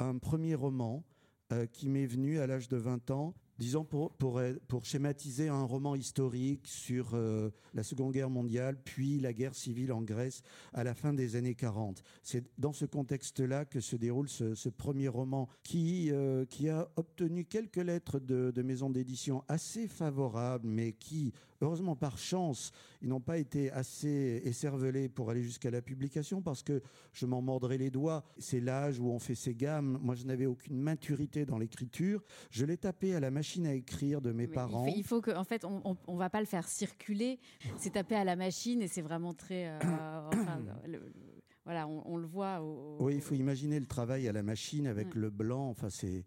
un 0.05 0.19
premier 0.19 0.55
roman 0.55 1.05
euh, 1.53 1.67
qui 1.67 1.89
m'est 1.89 2.07
venu 2.07 2.39
à 2.39 2.47
l'âge 2.47 2.69
de 2.69 2.77
20 2.77 3.11
ans 3.11 3.35
disons, 3.63 3.85
pour, 3.85 4.13
pour, 4.17 4.85
schématiser 4.85 5.49
un 5.49 5.63
roman 5.63 5.95
historique 5.95 6.67
sur 6.67 7.11
euh, 7.15 7.51
la 7.75 7.85
Seconde 7.85 8.13
Guerre 8.13 8.31
mondiale, 8.31 8.77
puis 8.85 9.21
la 9.21 9.33
guerre 9.33 9.55
civile 9.55 9.93
en 9.93 10.03
Grèce 10.03 10.43
à 10.73 10.83
la 10.83 10.95
fin 10.95 11.13
des 11.13 11.37
années 11.37 11.55
40. 11.55 12.03
C'est 12.25 12.45
dans 12.59 12.73
ce 12.73 12.85
contexte-là 12.87 13.65
que 13.65 13.81
se 13.81 13.95
déroule 13.95 14.29
ce, 14.29 14.69
premier 14.69 15.07
roman 15.07 15.49
qui, 15.63 16.11
euh, 16.11 16.45
qui 16.47 16.69
a 16.69 16.89
obtenu 16.97 17.45
quelques 17.45 17.77
lettres 17.77 18.19
de, 18.19 18.51
de 18.51 18.63
maisons 18.63 18.91
d'édition 18.91 19.45
assez 19.47 19.87
favorables, 19.87 20.67
mais 20.67 20.93
qui, 20.93 21.33
heureusement 21.63 21.97
par 21.97 22.19
chance, 22.19 22.73
ils 23.01 23.09
n'ont 23.09 23.21
pas 23.21 23.39
été 23.39 23.71
assez 23.71 24.43
écervelés 24.45 25.09
pour 25.09 25.31
aller 25.31 25.43
jusqu'à 25.43 25.71
la 25.71 25.81
publication 25.81 26.43
parce 26.43 26.63
que 26.63 26.83
je 27.13 27.25
m'en 27.25 27.41
mordrais 27.41 27.79
les 27.79 27.91
doigts. 27.91 28.25
C'est 28.39 28.61
l'âge 28.61 28.99
où 28.99 29.09
on 29.09 29.19
fait 29.19 29.35
ses 29.35 29.55
gammes. 29.55 29.99
Moi, 30.03 30.15
je 30.15 30.25
n'avais 30.25 30.47
aucune 30.47 30.77
maturité 30.77 31.47
dans 31.47 31.59
l'écriture. 31.59 32.23
Je 32.51 32.67
l'ai 32.67 32.77
tapé 32.77 33.15
à 33.15 33.21
la 33.21 33.31
machine 33.31 33.67
à 33.67 33.75
écrire 33.75 34.21
de 34.21 34.33
mes 34.33 34.49
parents. 34.49 34.87
Il 34.87 35.05
faut, 35.05 35.21
qu'en 35.21 35.33
que, 35.33 35.39
en 35.39 35.45
fait, 35.45 35.65
on, 35.65 35.97
on, 36.07 36.17
va 36.17 36.29
pas 36.29 36.41
le 36.41 36.47
faire 36.47 36.69
circuler. 36.69 37.39
C'est 37.77 37.93
tapé 37.93 38.17
à 38.17 38.25
la 38.25 38.37
machine 38.37 38.83
et 38.83 38.89
c'est 38.89 39.03
vraiment 39.03 39.33
très. 39.33 39.69
Euh, 39.69 39.79
voilà, 41.65 41.87
on, 41.87 42.17
le 42.17 42.27
voit. 42.27 42.61
Oui, 42.99 43.15
il 43.15 43.21
faut 43.21 43.35
imaginer 43.35 43.79
le 43.79 43.87
travail 43.87 44.29
à 44.29 44.33
la 44.33 44.43
machine 44.43 44.87
avec 44.87 45.15
le 45.15 45.31
blanc. 45.31 45.69
Enfin, 45.69 45.91
c'est 45.91 46.25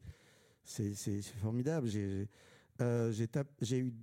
c'est 0.64 1.22
formidable. 1.42 1.88
J'ai 1.88 2.28
euh, 2.82 3.12
j'ai 3.62 3.80
eu 3.80 3.94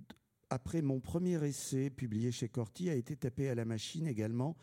après 0.53 0.83
mon 0.83 0.99
premier 0.99 1.43
essai 1.43 1.89
publié 1.89 2.31
chez 2.31 2.47
Corti 2.47 2.89
a 2.89 2.93
été 2.93 3.15
tapé 3.15 3.49
à 3.49 3.55
la 3.55 3.65
machine 3.65 4.07
également. 4.07 4.55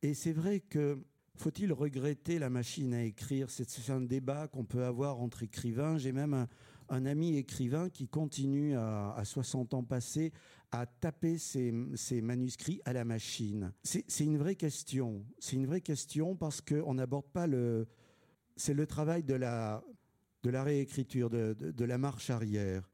Et 0.00 0.14
c'est 0.14 0.32
vrai 0.32 0.60
que 0.60 1.02
faut-il 1.36 1.72
regretter 1.72 2.38
la 2.38 2.48
machine 2.48 2.94
à 2.94 3.02
écrire? 3.02 3.50
C'est 3.50 3.90
un 3.90 4.00
débat 4.00 4.46
qu'on 4.46 4.64
peut 4.64 4.84
avoir 4.84 5.20
entre 5.20 5.42
écrivains. 5.42 5.98
J'ai 5.98 6.12
même 6.12 6.46
un, 6.88 7.06
ami 7.06 7.36
écrivain 7.36 7.88
qui 7.88 8.06
continue 8.06 8.76
à, 8.76 9.20
60 9.24 9.74
ans 9.74 9.82
passés 9.82 10.32
à 10.70 10.86
taper 10.86 11.38
ses, 11.38 11.72
manuscrits 12.22 12.80
à 12.84 12.92
la 12.92 13.04
machine. 13.04 13.72
C'est 13.82 14.24
une 14.24 14.38
vraie 14.38 14.56
question. 14.56 15.24
C'est 15.40 15.56
une 15.56 15.66
vraie 15.66 15.80
question 15.80 16.36
parce 16.36 16.60
qu'on 16.60 16.94
n'aborde 16.94 17.26
pas 17.32 17.48
le. 17.48 17.88
C'est 18.54 18.74
le 18.74 18.86
travail 18.86 19.24
de 19.24 19.34
la, 19.34 19.82
de 20.42 20.50
la 20.50 20.62
réécriture, 20.62 21.30
de, 21.30 21.54
de, 21.58 21.84
la 21.84 21.98
marche 21.98 22.30
arrière. 22.30 22.91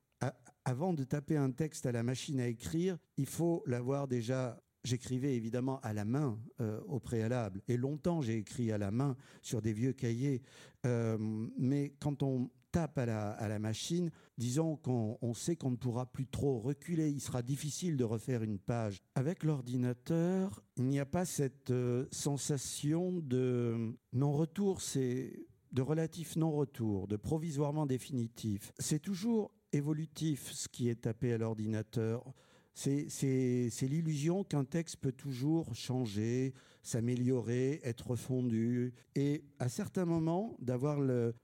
Avant 0.68 0.92
de 0.92 1.02
taper 1.02 1.38
un 1.38 1.50
texte 1.50 1.86
à 1.86 1.92
la 1.92 2.02
machine 2.02 2.40
à 2.40 2.46
écrire, 2.46 2.98
il 3.16 3.24
faut 3.24 3.62
l'avoir 3.66 4.06
déjà 4.06 4.62
J'écrivais 4.84 5.34
évidemment 5.34 5.80
à 5.80 5.92
la 5.92 6.04
main 6.04 6.38
euh, 6.60 6.80
au 6.86 7.00
préalable, 7.00 7.62
et 7.66 7.76
longtemps 7.76 8.22
j'ai 8.22 8.36
écrit 8.36 8.70
à 8.70 8.78
la 8.78 8.92
main 8.92 9.16
sur 9.42 9.60
des 9.60 9.72
vieux 9.72 9.92
cahiers. 9.92 10.40
Euh, 10.86 11.18
mais 11.58 11.94
quand 11.98 12.22
on 12.22 12.48
tape 12.70 12.96
à 12.96 13.04
la, 13.04 13.58
machine, 13.58 14.10
disons 14.38 14.76
qu'on 14.76 15.34
sait 15.34 15.56
qu'on 15.56 15.72
ne 15.72 15.76
pourra 15.76 16.06
plus 16.06 16.28
trop 16.28 16.60
reculer, 16.60 17.10
il 17.10 17.20
sera 17.20 17.42
difficile 17.42 17.96
de 17.96 18.04
refaire 18.04 18.44
une 18.44 18.60
page. 18.60 19.02
Avec 19.16 19.42
l'ordinateur, 19.42 20.62
il 20.76 20.84
n'y 20.84 21.00
a 21.00 21.06
pas 21.06 21.24
cette 21.24 21.72
euh, 21.72 22.06
sensation 22.12 23.18
de 23.18 23.94
non-retour, 24.12 24.80
c'est 24.80 25.48
de 25.72 25.82
relatif 25.82 26.36
non-retour, 26.36 27.08
de 27.08 27.16
provisoirement 27.16 27.84
définitif. 27.84 28.72
C'est 28.78 29.00
toujours 29.00 29.50
évolutif 29.72 30.50
ce 30.52 30.68
qui 30.68 30.88
est 30.88 31.02
tapé 31.02 31.32
à 31.32 31.38
l'ordinateur. 31.38 32.24
C'est 32.74 33.08
l'illusion 33.82 34.44
qu'un 34.44 34.64
texte 34.64 34.98
peut 34.98 35.10
toujours 35.10 35.74
changer, 35.74 36.54
s'améliorer, 36.82 37.80
être 37.82 38.14
fondu. 38.14 38.94
Et 39.16 39.42
à 39.58 39.68
certains 39.68 40.04
moments, 40.04 40.56
d'avoir 40.60 41.00
le, 41.00 41.34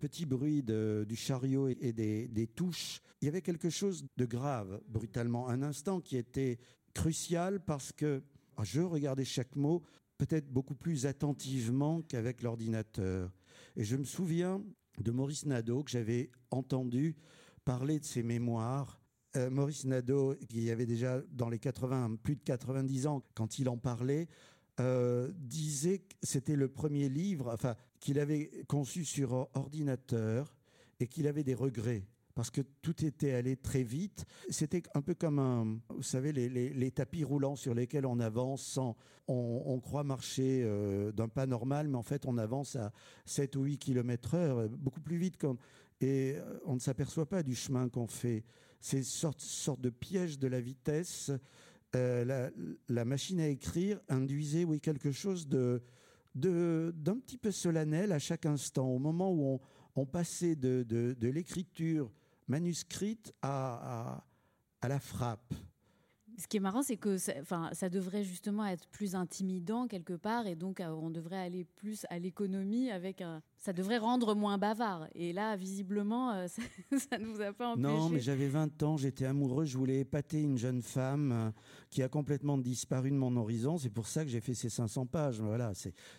petit 0.00 0.24
bruit 0.24 0.62
du 0.62 1.16
chariot 1.16 1.68
et 1.68 1.92
des, 1.92 2.28
des 2.28 2.46
touches, 2.46 3.02
il 3.20 3.26
y 3.26 3.28
avait 3.28 3.42
quelque 3.42 3.68
chose 3.68 4.06
de 4.16 4.24
grave, 4.24 4.80
brutalement. 4.88 5.48
Un 5.48 5.62
instant 5.62 6.00
qui 6.00 6.16
était 6.16 6.58
crucial 6.94 7.60
parce 7.60 7.92
que 7.92 8.22
ah, 8.56 8.64
je 8.64 8.80
regardais 8.80 9.24
chaque 9.24 9.54
mot 9.56 9.82
peut-être 10.18 10.48
beaucoup 10.48 10.74
plus 10.74 11.06
attentivement 11.06 12.02
qu'avec 12.02 12.42
l'ordinateur. 12.42 13.30
Et 13.76 13.84
je 13.84 13.96
me 13.96 14.04
souviens 14.04 14.62
de 14.98 15.10
Maurice 15.10 15.46
Nadeau 15.46 15.82
que 15.82 15.90
j'avais 15.90 16.30
entendu 16.50 17.16
parler 17.64 17.98
de 17.98 18.04
ses 18.04 18.22
mémoires. 18.22 19.00
Euh, 19.36 19.50
Maurice 19.50 19.84
Nadeau, 19.84 20.34
qui 20.48 20.70
avait 20.70 20.86
déjà 20.86 21.22
dans 21.30 21.48
les 21.48 21.58
80, 21.58 22.16
plus 22.22 22.36
de 22.36 22.42
90 22.42 23.06
ans, 23.06 23.22
quand 23.34 23.58
il 23.58 23.68
en 23.68 23.78
parlait, 23.78 24.28
euh, 24.80 25.30
disait 25.34 25.98
que 25.98 26.14
c'était 26.22 26.56
le 26.56 26.68
premier 26.68 27.08
livre 27.08 27.50
enfin, 27.52 27.76
qu'il 28.00 28.18
avait 28.18 28.50
conçu 28.68 29.04
sur 29.04 29.48
ordinateur 29.54 30.54
et 31.00 31.06
qu'il 31.06 31.26
avait 31.26 31.44
des 31.44 31.54
regrets 31.54 32.06
parce 32.34 32.50
que 32.50 32.60
tout 32.80 33.04
était 33.04 33.32
allé 33.32 33.56
très 33.56 33.82
vite. 33.82 34.24
C'était 34.48 34.82
un 34.94 35.02
peu 35.02 35.14
comme 35.14 35.80
vous 35.88 36.02
savez, 36.02 36.32
les, 36.32 36.90
tapis 36.90 37.24
roulants 37.24 37.56
sur 37.56 37.74
lesquels 37.74 38.06
on 38.06 38.20
avance 38.20 38.78
on, 39.28 39.80
croit 39.80 40.04
marcher 40.04 40.62
euh, 40.64 41.12
d'un 41.12 41.28
pas 41.28 41.46
normal, 41.46 41.88
mais 41.88 41.96
en 41.96 42.02
fait 42.02 42.26
on 42.26 42.38
avance 42.38 42.76
à 42.76 42.92
7 43.24 43.56
ou 43.56 43.62
8 43.62 43.78
km 43.78 44.34
heure, 44.34 44.68
beaucoup 44.68 45.00
plus 45.00 45.16
vite. 45.16 45.38
Et 46.00 46.34
euh, 46.36 46.58
on 46.66 46.74
ne 46.74 46.80
s'aperçoit 46.80 47.26
pas 47.26 47.42
du 47.42 47.54
chemin 47.54 47.88
qu'on 47.88 48.06
fait. 48.06 48.44
C'est 48.80 48.98
une 48.98 49.04
sorte, 49.04 49.80
de 49.80 49.90
piège 49.90 50.38
de 50.38 50.48
la 50.48 50.60
vitesse. 50.60 51.30
Euh, 51.94 52.50
la, 52.88 53.04
machine 53.04 53.40
à 53.40 53.48
écrire 53.48 54.00
induisait, 54.08 54.64
oui, 54.64 54.80
quelque 54.80 55.12
chose 55.12 55.46
de 55.46 55.82
d'un 56.34 57.18
petit 57.18 57.36
peu 57.36 57.50
solennel 57.50 58.10
à 58.10 58.18
chaque 58.18 58.46
instant. 58.46 58.88
Au 58.88 58.98
moment 58.98 59.30
où 59.30 59.60
on, 59.96 60.06
passait 60.06 60.56
de 60.56 61.14
l'écriture 61.20 62.10
manuscrite 62.48 63.32
à, 63.42 64.24
à, 64.80 64.88
la 64.88 65.00
frappe. 65.00 65.54
Ce 66.38 66.48
qui 66.48 66.56
est 66.56 66.60
marrant, 66.60 66.82
c'est 66.82 66.96
que 66.96 67.18
ça, 67.18 67.34
enfin, 67.40 67.68
ça 67.72 67.90
devrait 67.90 68.24
justement 68.24 68.66
être 68.66 68.88
plus 68.88 69.14
intimidant 69.14 69.86
quelque 69.86 70.14
part, 70.14 70.46
et 70.46 70.56
donc 70.56 70.82
on 70.84 71.10
devrait 71.10 71.38
aller 71.38 71.64
plus 71.64 72.06
à 72.08 72.18
l'économie 72.18 72.90
avec 72.90 73.20
un. 73.20 73.42
Ça 73.58 73.72
devrait 73.72 73.98
rendre 73.98 74.34
moins 74.34 74.58
bavard. 74.58 75.06
Et 75.14 75.32
là, 75.32 75.54
visiblement, 75.56 76.46
ça, 76.48 77.18
ne 77.18 77.26
vous 77.26 77.40
a 77.42 77.52
pas 77.52 77.72
empêché. 77.72 77.86
Non, 77.86 78.08
mais 78.08 78.18
j'avais 78.18 78.48
20 78.48 78.82
ans, 78.82 78.96
j'étais 78.96 79.26
amoureux, 79.26 79.66
je 79.66 79.76
voulais 79.76 80.00
épater 80.00 80.40
une 80.40 80.58
jeune 80.58 80.82
femme 80.82 81.52
qui 81.90 82.02
a 82.02 82.08
complètement 82.08 82.58
disparu 82.58 83.10
de 83.10 83.16
mon 83.16 83.36
horizon. 83.36 83.76
C'est 83.76 83.90
pour 83.90 84.06
ça 84.06 84.24
que 84.24 84.30
j'ai 84.30 84.40
fait 84.40 84.54
ces 84.54 84.70
500 84.70 85.06
pages. 85.06 85.40
Voilà, 85.40 85.72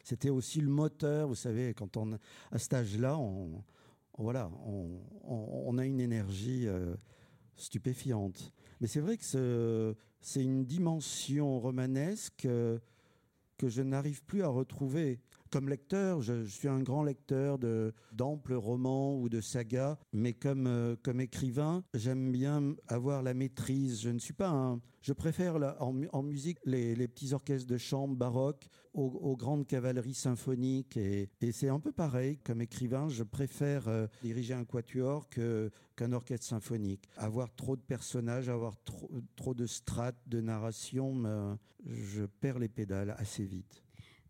c'était 0.03 0.29
aussi 0.29 0.61
le 0.61 0.69
moteur. 0.69 1.27
Vous 1.27 1.35
savez, 1.35 1.73
quand 1.73 1.97
on 1.97 2.19
à 2.51 2.59
cet 2.59 2.75
âge-là, 2.75 3.17
on, 3.17 3.63
voilà, 4.17 4.51
on, 5.25 5.77
a 5.77 5.85
une 5.85 5.99
énergie 5.99 6.67
euh, 6.67 6.95
stupéfiante. 7.55 8.53
Mais 8.79 8.87
c'est 8.87 8.99
vrai 8.99 9.17
que 9.17 9.95
c'est 10.21 10.43
une 10.43 10.65
dimension 10.65 11.59
romanesque 11.59 12.45
euh, 12.45 12.79
que 13.57 13.69
je 13.69 13.81
n'arrive 13.81 14.23
plus 14.23 14.43
à 14.43 14.47
retrouver. 14.47 15.19
Comme 15.53 15.69
lecteur, 15.69 16.23
je, 16.23 16.45
suis 16.45 16.67
un 16.67 16.79
grand 16.79 17.03
lecteur 17.03 17.59
d'amples 18.11 18.55
romans 18.55 19.15
ou 19.19 19.29
de 19.29 19.39
sagas, 19.39 19.99
mais 20.11 20.33
comme 20.33 20.65
euh, 20.65 20.95
comme 21.03 21.21
écrivain, 21.21 21.83
j'aime 21.93 22.31
bien 22.31 22.75
avoir 22.87 23.21
la 23.21 23.35
maîtrise. 23.35 24.01
Je 24.01 24.09
ne 24.09 24.17
suis 24.17 24.33
pas 24.33 24.49
un, 24.49 24.81
je 25.03 25.13
préfère 25.13 25.75
en, 25.79 26.23
musique 26.23 26.57
les, 26.65 27.07
petits 27.07 27.33
orchestres 27.33 27.69
de 27.69 27.77
chambre 27.77 28.15
baroques 28.15 28.67
aux, 28.95 29.37
grandes 29.37 29.67
cavaleries 29.67 30.15
symphoniques 30.15 30.97
et, 30.97 31.29
c'est 31.51 31.69
un 31.69 31.79
peu 31.79 31.91
pareil 31.91 32.39
comme 32.43 32.59
écrivain. 32.59 33.07
Je 33.09 33.21
préfère 33.21 33.87
euh, 33.87 34.07
diriger 34.23 34.55
un 34.55 34.65
quatuor 34.65 35.29
qu'un 35.29 36.13
orchestre 36.13 36.47
symphonique. 36.47 37.07
Avoir 37.15 37.53
trop 37.53 37.75
de 37.75 37.81
personnages, 37.83 38.49
avoir 38.49 38.73
trop, 38.85 39.11
trop 39.35 39.53
de 39.53 39.67
strates 39.67 40.17
de 40.25 40.41
narration, 40.41 41.59
je 41.85 42.23
perds 42.23 42.57
les 42.57 42.69
pédales 42.69 43.13
assez 43.19 43.45
vite. 43.45 43.82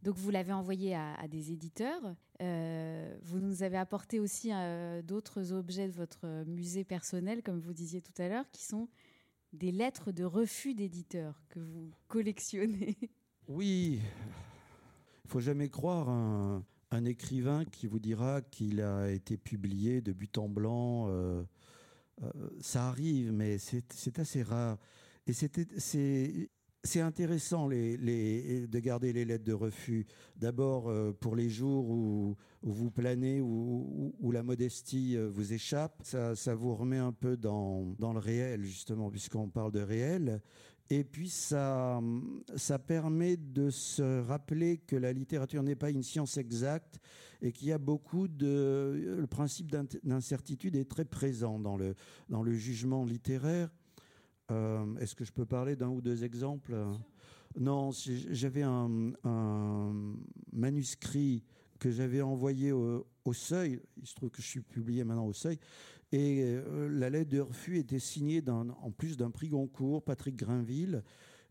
Donc 0.04 0.18
vous 0.18 0.32
l'avez 0.32 0.52
envoyé 0.52 0.96
à, 0.96 1.28
des 1.30 1.54
éditeurs. 1.54 2.02
Euh, 2.42 3.18
vous 3.24 3.40
nous 3.40 3.64
avez 3.64 3.78
apporté 3.78 4.20
aussi 4.20 4.52
euh, 4.52 5.02
d'autres 5.02 5.54
objets 5.54 5.88
de 5.88 5.94
votre 5.94 6.44
musée 6.46 6.84
personnel, 6.84 7.42
comme 7.42 7.60
vous 7.60 7.74
disiez 7.74 8.02
tout 8.02 8.22
à 8.22 8.28
l'heure, 8.28 8.46
qui 8.52 8.66
sont 8.66 8.90
des 9.54 9.72
lettres 9.72 10.12
de 10.12 10.26
refus 10.26 10.74
d'éditeurs 10.76 11.42
que 11.50 11.60
vous 11.60 11.92
collectionnez. 12.08 12.98
Oui, 13.50 14.00
il 15.26 15.30
faut 15.30 15.42
jamais 15.42 15.68
croire 15.68 16.08
un, 16.08 16.64
un, 16.92 17.04
écrivain 17.04 17.66
qui 17.66 17.88
vous 17.88 18.00
dira 18.00 18.42
qu'il 18.42 18.80
a 18.80 19.12
été 19.12 19.36
publié 19.36 20.00
de 20.00 20.14
but 20.14 20.38
en 20.38 20.48
blanc. 20.48 21.08
Euh, 21.10 21.44
ça 22.62 22.88
arrive, 22.88 23.34
mais 23.34 23.58
c'est 23.58 24.18
assez 24.18 24.44
rare. 24.44 24.78
Et 25.28 25.34
c'est 25.34 26.50
c'est 26.84 27.00
intéressant 27.00 27.70
de 27.70 28.80
garder 28.80 29.14
les 29.14 29.24
lettres 29.24 29.46
de 29.46 29.54
refus. 29.54 30.06
D'abord 30.36 30.90
euh, 30.90 31.14
pour 31.14 31.36
les 31.36 31.50
jours 31.50 31.90
où, 31.90 32.36
vous 32.62 32.92
planez, 32.92 33.40
où, 33.42 34.32
la 34.32 34.44
modestie 34.44 35.16
euh, 35.16 35.30
vous 35.30 35.54
échappe, 35.54 36.02
ça, 36.04 36.56
vous 36.56 36.76
remet 36.76 36.98
un 36.98 37.14
peu 37.14 37.38
dans, 37.38 37.96
dans 38.00 38.12
le 38.12 38.20
réel, 38.20 38.64
justement, 38.64 39.10
puisqu'on 39.10 39.48
parle 39.48 39.72
de 39.72 39.80
réel. 39.80 40.42
Et 40.90 41.06
puis 41.06 41.30
ça, 41.30 42.02
ça 42.58 42.78
permet 42.78 43.38
de 43.38 43.70
se 43.70 44.22
rappeler 44.22 44.80
que 44.80 44.98
la 44.98 45.14
littérature 45.14 45.64
n'est 45.64 45.78
pas 45.78 45.90
une 45.90 46.04
science 46.04 46.38
exacte 46.38 47.00
et 47.42 47.54
qu'il 47.54 47.70
y 47.70 47.72
a 47.72 47.78
beaucoup 47.78 48.28
de... 48.28 49.16
Le 49.18 49.28
principe 49.28 49.72
d'incertitude 50.04 50.76
est 50.76 50.90
très 50.90 51.06
présent 51.06 51.60
dans 51.60 51.78
le, 51.78 51.96
dans 52.30 52.44
le 52.44 52.54
jugement 52.54 53.06
littéraire. 53.06 53.70
Euh, 54.52 54.96
est-ce 54.98 55.16
que 55.16 55.24
je 55.24 55.32
peux 55.32 55.46
parler 55.46 55.76
d'un 55.76 55.90
ou 55.90 56.02
deux 56.02 56.24
exemples? 56.24 56.76
Non, 57.60 57.92
j'avais 58.32 58.64
un, 58.64 59.14
manuscrit 60.52 61.44
que 61.80 61.92
j'avais 61.92 62.22
envoyé 62.22 62.72
au, 62.72 63.06
Seuil. 63.34 63.80
Il 63.98 64.08
se 64.08 64.16
trouve 64.16 64.30
que 64.30 64.42
je 64.42 64.48
suis 64.48 64.62
publié 64.62 65.04
maintenant 65.04 65.28
au 65.28 65.34
Seuil. 65.34 65.60
Et 66.12 66.44
euh, 66.44 66.90
la 66.90 67.10
lettre 67.10 67.32
de 67.32 67.40
refus 67.40 67.80
était 67.80 68.00
signée 68.00 68.44
en 68.48 68.92
plus 68.92 69.18
d'un 69.18 69.32
prix 69.32 69.50
Goncourt, 69.50 70.04
Patrick 70.04 70.36
Grinville. 70.36 71.04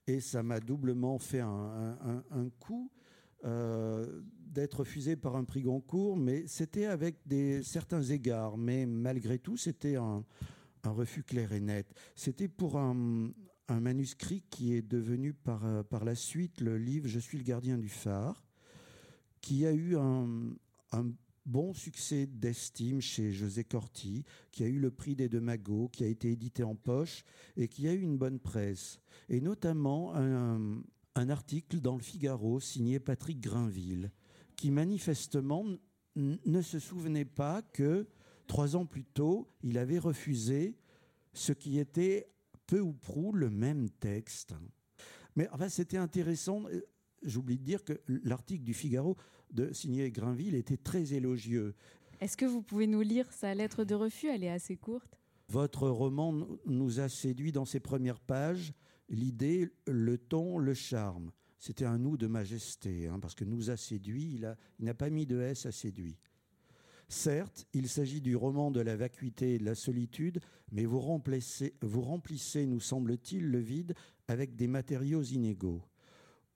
Et 0.07 0.20
ça 0.20 0.42
m'a 0.42 0.61
doublement 0.61 1.18
fait 1.18 1.40
un, 1.40 2.24
coup. 2.61 2.90
Euh, 3.44 4.22
d'être 4.38 4.81
refusé 4.81 5.16
par 5.16 5.35
un 5.35 5.42
prix 5.42 5.62
Goncourt, 5.62 6.16
mais 6.16 6.46
c'était 6.46 6.85
avec 6.85 7.16
des, 7.26 7.62
certains 7.62 8.02
égards. 8.02 8.57
Mais 8.57 8.87
malgré 8.87 9.38
tout, 9.38 9.57
c'était 9.57 9.96
un, 9.96 10.24
un 10.85 10.90
refus 10.90 11.23
clair 11.23 11.53
et 11.53 11.61
net. 11.61 11.92
C'était 12.14 12.49
pour 12.49 12.79
un, 12.79 13.33
manuscrit 13.68 14.42
qui 14.51 14.75
est 14.75 14.83
devenu 14.83 15.33
par, 15.33 15.64
euh, 15.64 15.83
par 15.83 16.05
la 16.05 16.14
suite 16.14 16.61
le 16.61 16.77
livre 16.77 17.09
Je 17.09 17.18
suis 17.18 17.38
le 17.38 17.45
gardien 17.45 17.79
du 17.79 17.88
phare, 17.88 18.45
qui 19.40 19.64
a 19.64 19.73
eu 19.73 19.97
un, 19.97 20.55
bon 21.47 21.73
succès 21.73 22.27
d'estime 22.27 23.01
chez 23.01 23.33
José 23.33 23.64
Corti, 23.64 24.25
qui 24.53 24.62
a 24.62 24.66
eu 24.66 24.79
le 24.79 24.90
prix 24.90 25.16
des 25.16 25.29
deux 25.29 25.40
magots, 25.40 25.88
qui 25.88 26.05
a 26.05 26.07
été 26.07 26.31
édité 26.31 26.62
en 26.62 26.77
poche 26.77 27.25
et 27.57 27.66
qui 27.66 27.88
a 27.88 27.95
eu 27.95 28.01
une 28.01 28.18
bonne 28.18 28.38
presse. 28.38 29.01
Et 29.29 29.40
notamment 29.40 30.14
un, 30.14 30.83
un 31.14 31.29
article 31.31 31.81
dans 31.81 31.97
le 31.97 32.03
Figaro 32.03 32.61
signé 32.61 33.01
Patrick 33.01 33.40
Grinville, 33.40 34.12
qui 34.57 34.71
manifestement 34.71 35.64
ne 36.14 36.62
se 36.62 36.79
souvenait 36.79 37.25
pas 37.25 37.62
que 37.62 38.07
Trois 38.46 38.76
ans 38.76 38.87
plus 38.87 39.05
tôt, 39.05 39.48
il 39.62 39.78
avait 39.78 39.98
refusé 39.98 40.76
ce 41.33 41.52
qui 41.52 41.78
était 41.78 42.28
peu 42.66 42.81
ou 42.81 42.92
prou 42.92 43.33
le 43.33 43.50
même 43.50 43.90
texte. 43.90 44.55
Mais 45.37 45.48
enfin, 45.52 45.68
c'était 45.68 45.96
intéressant. 45.96 46.64
J'oublie 47.22 47.59
de 47.59 47.64
dire 47.64 47.85
que 47.85 48.00
l'article 48.07 48.64
du 48.64 48.74
Figaro 48.74 49.16
de 49.50 49.72
signé 49.72 50.11
Grinville 50.11 50.55
était 50.55 50.76
très 50.76 51.14
élogieux. 51.14 51.74
Est-ce 52.20 52.37
que 52.37 52.44
vous 52.44 52.62
pouvez 52.62 52.87
nous 52.87 53.00
lire 53.00 53.33
sa 53.33 53.55
lettre 53.55 53.85
de 53.85 53.94
refus? 53.94 54.28
Elle 54.28 54.44
est 54.44 54.50
assez 54.50 54.76
courte. 54.76 55.18
Votre 55.48 55.88
roman 55.88 56.46
nous 56.66 57.00
a 57.00 57.09
séduit 57.09 57.52
dans 57.52 57.64
ses 57.64 57.81
premières 57.81 58.20
pages. 58.20 58.72
L'idée, 59.09 59.68
le 59.87 60.16
ton, 60.16 60.59
le 60.59 60.72
charme. 60.72 61.33
C'était 61.59 61.85
un 61.85 61.98
nous 61.98 62.16
de 62.16 62.26
majesté, 62.26 63.07
hein, 63.07 63.20
parce 63.20 63.35
que 63.35 63.44
nous 63.44 63.70
a 63.70 63.76
séduit, 63.76 64.40
il 64.78 64.85
n'a 64.85 64.94
pas 64.94 65.11
mis 65.11 65.26
de 65.26 65.40
S 65.40 65.66
à 65.66 65.72
séduit. 65.72 66.16
Certes, 67.12 67.66
il 67.75 67.90
s'agit 67.90 68.22
du 68.22 68.37
roman 68.37 68.70
de 68.70 68.81
la 68.81 68.96
vacuité 68.96 69.55
et 69.55 69.59
de 69.59 69.66
la 69.66 69.75
solitude, 69.75 70.40
mais 70.72 70.87
vous 70.87 70.98
remplissez, 70.98 72.66
nous 72.66 72.81
semble-t-il, 72.81 73.51
le 73.51 73.59
vide 73.59 73.92
avec 74.29 74.57
des 74.57 74.66
matériaux 74.66 75.22
inégaux. 75.22 75.83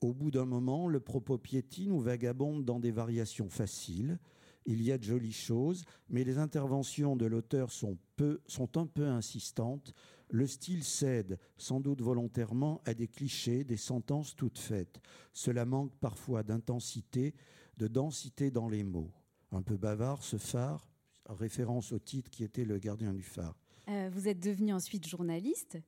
Au 0.01 0.14
bout 0.14 0.31
d'un 0.31 0.47
moment, 0.47 0.88
le 0.88 0.99
propos 0.99 1.37
piétine 1.37 1.92
ou 1.92 2.01
vagabonde 2.01 2.64
dans 2.64 2.81
des 2.81 2.90
variations 2.90 3.51
faciles. 3.51 4.19
Il 4.64 4.83
y 4.83 4.92
a 4.92 4.97
de 4.97 5.05
jolies 5.05 5.31
choses, 5.31 5.85
mais 6.09 6.25
les 6.25 6.38
interventions 6.38 7.16
de 7.16 7.27
l'auteur 7.27 7.71
sont, 7.71 7.99
sont 8.47 8.79
un 8.79 8.87
peu 8.87 9.07
insistantes. 9.07 9.92
Le 10.31 10.47
style 10.47 10.85
cède, 10.85 11.38
sans 11.59 11.81
doute 11.81 12.01
volontairement, 12.01 12.81
à 12.87 12.95
des 12.95 13.09
clichés, 13.09 13.62
des 13.62 13.77
sentences 13.77 14.35
toutes 14.35 14.59
faites. 14.59 15.03
Cela 15.35 15.66
manque 15.66 15.92
parfois 16.01 16.42
d'intensité, 16.42 17.35
de 17.77 17.88
densité 17.88 18.51
dans 18.51 18.71
les 18.71 18.85
mots 18.85 19.12
un 19.52 19.62
peu 19.62 19.76
bavard, 19.76 20.22
ce 20.22 20.37
phare, 20.37 20.87
référence 21.28 21.92
au 21.92 21.98
titre 21.98 22.30
qui 22.30 22.44
était 22.44 22.64
Le 22.64 22.78
gardien 22.78 23.12
du 23.12 23.22
phare. 23.22 23.54
Euh, 23.88 24.11
vous 24.12 24.28
êtes 24.28 24.40
devenu 24.40 24.72
ensuite 24.72 25.06
journaliste. 25.06 25.78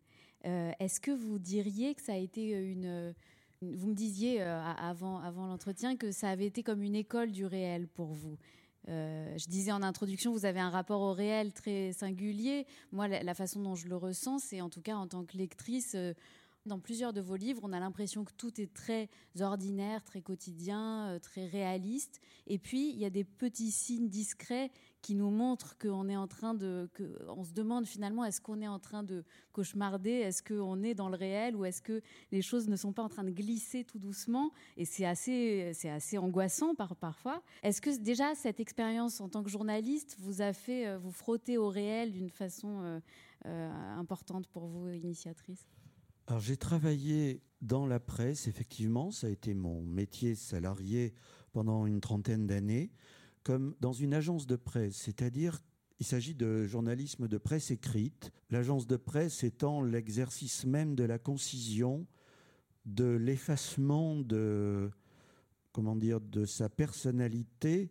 Euh, 0.46 0.70
est-ce 0.78 1.00
que 1.00 1.10
vous 1.10 1.38
diriez 1.38 1.94
que 1.94 2.02
ça 2.02 2.12
a 2.12 2.16
été 2.16 2.50
une... 2.50 3.14
Vous 3.60 3.88
me 3.88 3.94
disiez 3.94 4.40
euh, 4.40 4.62
avant, 4.62 5.20
l'entretien 5.20 5.96
que 5.96 6.12
ça 6.12 6.28
avait 6.28 6.46
été 6.46 6.62
comme 6.62 6.82
une 6.82 6.94
école 6.94 7.32
du 7.32 7.44
réel 7.44 7.88
pour 7.88 8.12
vous? 8.12 8.38
je 8.86 9.46
disais 9.48 9.70
en 9.70 9.82
introduction, 9.82 10.32
vous 10.32 10.46
avez 10.46 10.60
un 10.60 10.70
rapport 10.70 11.02
au 11.02 11.12
réel 11.12 11.52
très 11.52 11.92
singulier. 11.92 12.64
Moi, 12.90 13.06
la, 13.06 13.22
la 13.22 13.34
façon 13.34 13.60
dont 13.60 13.74
je 13.74 13.86
le 13.86 13.96
ressens, 13.96 14.38
c'est 14.38 14.62
en 14.62 14.70
tout 14.70 14.80
cas 14.80 14.96
en 14.96 15.06
tant 15.06 15.26
que 15.26 15.36
lectrice 15.36 15.94
dans 16.68 16.78
plusieurs 16.78 17.12
de 17.12 17.20
vos 17.20 17.36
livres, 17.36 17.62
on 17.64 17.72
a 17.72 17.80
l'impression 17.80 18.24
que 18.24 18.32
tout 18.32 18.60
est 18.60 18.72
très 18.72 19.08
ordinaire, 19.40 20.04
très 20.04 20.20
quotidien, 20.20 21.08
euh, 21.08 21.18
très 21.18 21.46
réaliste. 21.46 22.20
Et 22.46 22.58
puis, 22.58 22.90
il 22.90 22.98
y 22.98 23.04
a 23.04 23.10
des 23.10 23.24
petits 23.24 23.72
signes 23.72 24.08
discrets 24.08 24.70
qui 25.02 25.14
nous 25.14 25.30
montrent 25.30 25.76
qu'on 25.78 26.08
est 26.08 26.16
en 26.16 26.26
train 26.26 26.54
de. 26.54 26.88
Que, 26.92 27.04
se 27.44 27.52
demande 27.52 27.86
finalement 27.86 28.24
est-ce 28.24 28.40
qu'on 28.40 28.60
est 28.60 28.68
en 28.68 28.78
train 28.78 29.02
de 29.02 29.24
cauchemarder? 29.52 30.10
Est-ce 30.10 30.42
qu'on 30.42 30.82
est 30.82 30.94
dans 30.94 31.08
le 31.08 31.16
réel? 31.16 31.56
Ou 31.56 31.64
est-ce 31.64 31.80
que 31.80 32.02
les 32.32 32.42
choses 32.42 32.68
ne 32.68 32.76
sont 32.76 32.92
pas 32.92 33.02
en 33.02 33.08
train 33.08 33.24
de 33.24 33.30
glisser 33.30 33.84
tout 33.84 33.98
doucement? 33.98 34.50
Et 34.76 34.84
c'est 34.84 35.06
assez, 35.06 35.72
c'est 35.74 35.90
assez 35.90 36.18
angoissant 36.18 36.74
par, 36.74 36.96
parfois. 36.96 37.42
Est-ce 37.62 37.80
que 37.80 37.96
déjà 37.98 38.34
cette 38.34 38.60
expérience 38.60 39.20
en 39.20 39.28
tant 39.28 39.42
que 39.42 39.50
journaliste 39.50 40.16
vous 40.18 40.42
a 40.42 40.52
fait 40.52 40.86
euh, 40.86 40.98
vous 40.98 41.12
frotter 41.12 41.58
au 41.58 41.68
réel 41.68 42.12
d'une 42.12 42.30
façon 42.30 43.00
euh, 43.46 43.70
importante 43.96 44.48
pour 44.48 44.66
vous, 44.66 44.88
initiatrice? 44.88 45.66
Alors 46.28 46.40
j'ai 46.40 46.58
travaillé 46.58 47.40
dans 47.62 47.86
la 47.86 47.98
presse, 47.98 48.48
effectivement, 48.48 49.10
ça 49.10 49.28
a 49.28 49.30
été 49.30 49.54
mon 49.54 49.80
métier 49.80 50.34
salarié 50.34 51.14
pendant 51.52 51.86
une 51.86 52.02
trentaine 52.02 52.46
d'années, 52.46 52.92
comme 53.44 53.74
dans 53.80 53.94
une 53.94 54.12
agence 54.12 54.46
de 54.46 54.56
presse, 54.56 54.96
c'est-à-dire 54.96 55.62
Il 56.00 56.06
s'agit 56.06 56.34
de 56.34 56.66
journalisme 56.66 57.28
de 57.28 57.38
presse 57.38 57.70
écrite, 57.70 58.30
l'agence 58.50 58.86
de 58.86 58.98
presse 58.98 59.42
étant 59.42 59.80
l'exercice 59.82 60.66
même 60.66 60.94
de 60.94 61.02
la 61.02 61.18
concision, 61.18 62.06
de 62.84 63.06
l'effacement 63.06 64.14
de 64.14 64.90
comment 65.72 65.96
dire 65.96 66.20
de 66.20 66.44
sa 66.44 66.68
personnalité. 66.68 67.90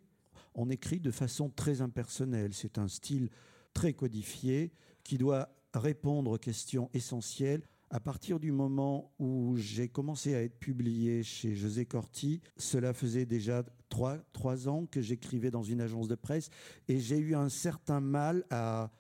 On 0.54 0.70
écrit 0.70 1.00
de 1.00 1.12
façon 1.12 1.50
très 1.50 1.82
impersonnelle. 1.82 2.54
C'est 2.54 2.78
un 2.78 2.88
style 2.88 3.30
très 3.74 3.94
codifié 3.94 4.72
qui 5.04 5.18
doit 5.18 5.50
répondre 5.74 6.32
aux 6.32 6.38
questions 6.38 6.90
essentielles. 6.94 7.68
À 7.90 8.02
partir 8.02 8.40
du 8.40 8.52
moment 8.52 9.14
où 9.18 9.56
j'ai 9.56 9.88
commencé 9.88 10.36
à 10.36 10.44
être 10.44 10.60
publié 10.60 11.24
chez 11.24 11.56
José 11.56 11.86
Corti, 11.86 12.42
cela 12.58 12.94
faisait 12.94 13.26
déjà 13.26 13.64
trois, 13.88 14.18
trois 14.34 14.68
ans 14.68 14.86
que 14.86 15.02
j'écrivais 15.02 15.52
dans 15.52 15.64
une 15.64 15.80
agence 15.80 16.10
de 16.10 16.16
presse 16.16 16.50
et 16.90 17.00
j'ai 17.00 17.18
eu 17.18 17.34
un 17.34 17.48
certain 17.48 18.02
mal 18.02 18.44
à, 18.50 18.92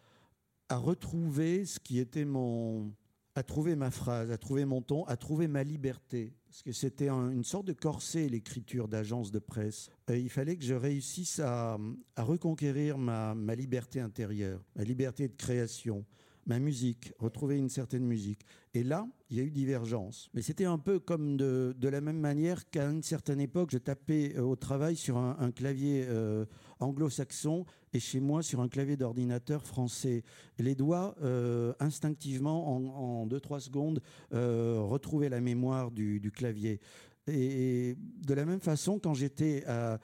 à 0.69 0.77
retrouver 0.77 1.65
ce 1.65 1.81
qui 1.81 1.99
était 1.99 2.23
mon, 2.23 2.93
à 3.37 3.43
trouver 3.43 3.75
ma 3.75 3.91
phrase, 3.91 4.31
à 4.31 4.37
trouver 4.37 4.65
mon 4.65 4.81
ton, 4.81 5.03
à 5.03 5.15
trouver 5.15 5.47
ma 5.47 5.63
liberté. 5.63 6.33
Parce 6.49 6.63
que 6.63 6.71
c'était 6.71 7.09
une 7.09 7.43
sorte 7.43 7.67
de 7.67 7.73
corset, 7.73 8.27
l'écriture 8.29 8.87
d'agence 8.87 9.31
de 9.31 9.39
presse. 9.39 9.91
il 10.09 10.29
fallait 10.29 10.55
que 10.55 10.63
je 10.63 10.73
réussisse 10.73 11.39
à, 11.39 11.77
à 12.15 12.23
reconquérir 12.23 12.97
ma, 12.97 13.35
ma, 13.35 13.53
liberté 13.53 13.99
intérieure, 13.99 14.63
ma 14.75 14.83
liberté 14.83 15.27
de 15.27 15.35
création, 15.35 16.03
ma 16.47 16.59
musique, 16.59 17.13
retrouver 17.19 17.57
une 17.57 17.69
certaine 17.69 18.05
musique. 18.05 18.45
Et 18.73 18.83
là, 18.83 19.07
il 19.29 19.37
y 19.37 19.39
a 19.41 19.43
eu 19.43 19.51
divergence. 19.51 20.29
Mais 20.33 20.41
c'était 20.41 20.65
un 20.65 20.77
peu 20.77 20.99
comme 20.99 21.35
de, 21.35 21.75
la 21.81 22.01
même 22.01 22.19
manière 22.19 22.69
qu'à 22.69 22.85
une 22.85 23.03
certaine 23.03 23.41
époque, 23.41 23.69
je 23.71 23.77
tapais 23.77 24.33
euh, 24.35 24.41
au 24.41 24.55
travail 24.55 24.95
sur 24.95 25.17
un, 25.17 25.51
clavier 25.51 26.05
euh, 26.07 26.45
anglo-saxon 26.79 27.65
et 27.93 27.99
chez 27.99 28.19
moi 28.19 28.43
sur 28.43 28.61
un 28.61 28.69
clavier 28.69 28.95
d'ordinateur 28.95 29.65
français. 29.65 30.23
Les 30.57 30.73
doigts, 30.73 31.15
euh, 31.21 31.73
instinctivement, 31.79 33.21
en 33.21 33.27
2-3 33.27 33.59
secondes, 33.59 34.01
retrouvaient 34.31 35.29
la 35.29 35.41
mémoire 35.41 35.91
du, 35.91 36.31
clavier. 36.33 36.79
Et 37.27 37.97
de 38.25 38.33
la 38.33 38.45
même 38.45 38.61
façon, 38.61 38.99
quand 38.99 39.13
j'étais 39.13 39.65
à, 39.65 39.99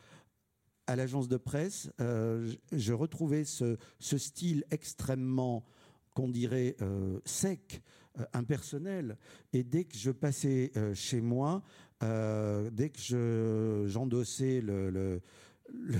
l'agence 0.95 1.29
de 1.29 1.37
presse, 1.37 1.89
je 1.99 2.93
retrouvais 2.93 3.45
ce 3.45 3.77
style 4.17 4.65
extrêmement 4.71 5.63
qu'on 6.13 6.29
dirait 6.29 6.75
euh, 6.81 7.19
sec, 7.25 7.81
euh, 8.19 8.25
impersonnel. 8.33 9.17
Et 9.51 9.63
dès 9.63 9.85
que 9.85 9.97
je 9.97 10.11
passais 10.11 10.71
euh, 10.77 10.93
chez 10.93 11.21
moi, 11.21 11.61
dès 12.01 12.89
que 12.89 13.85
j'endossais 13.87 14.59
le 14.59 14.89
le 14.89 15.21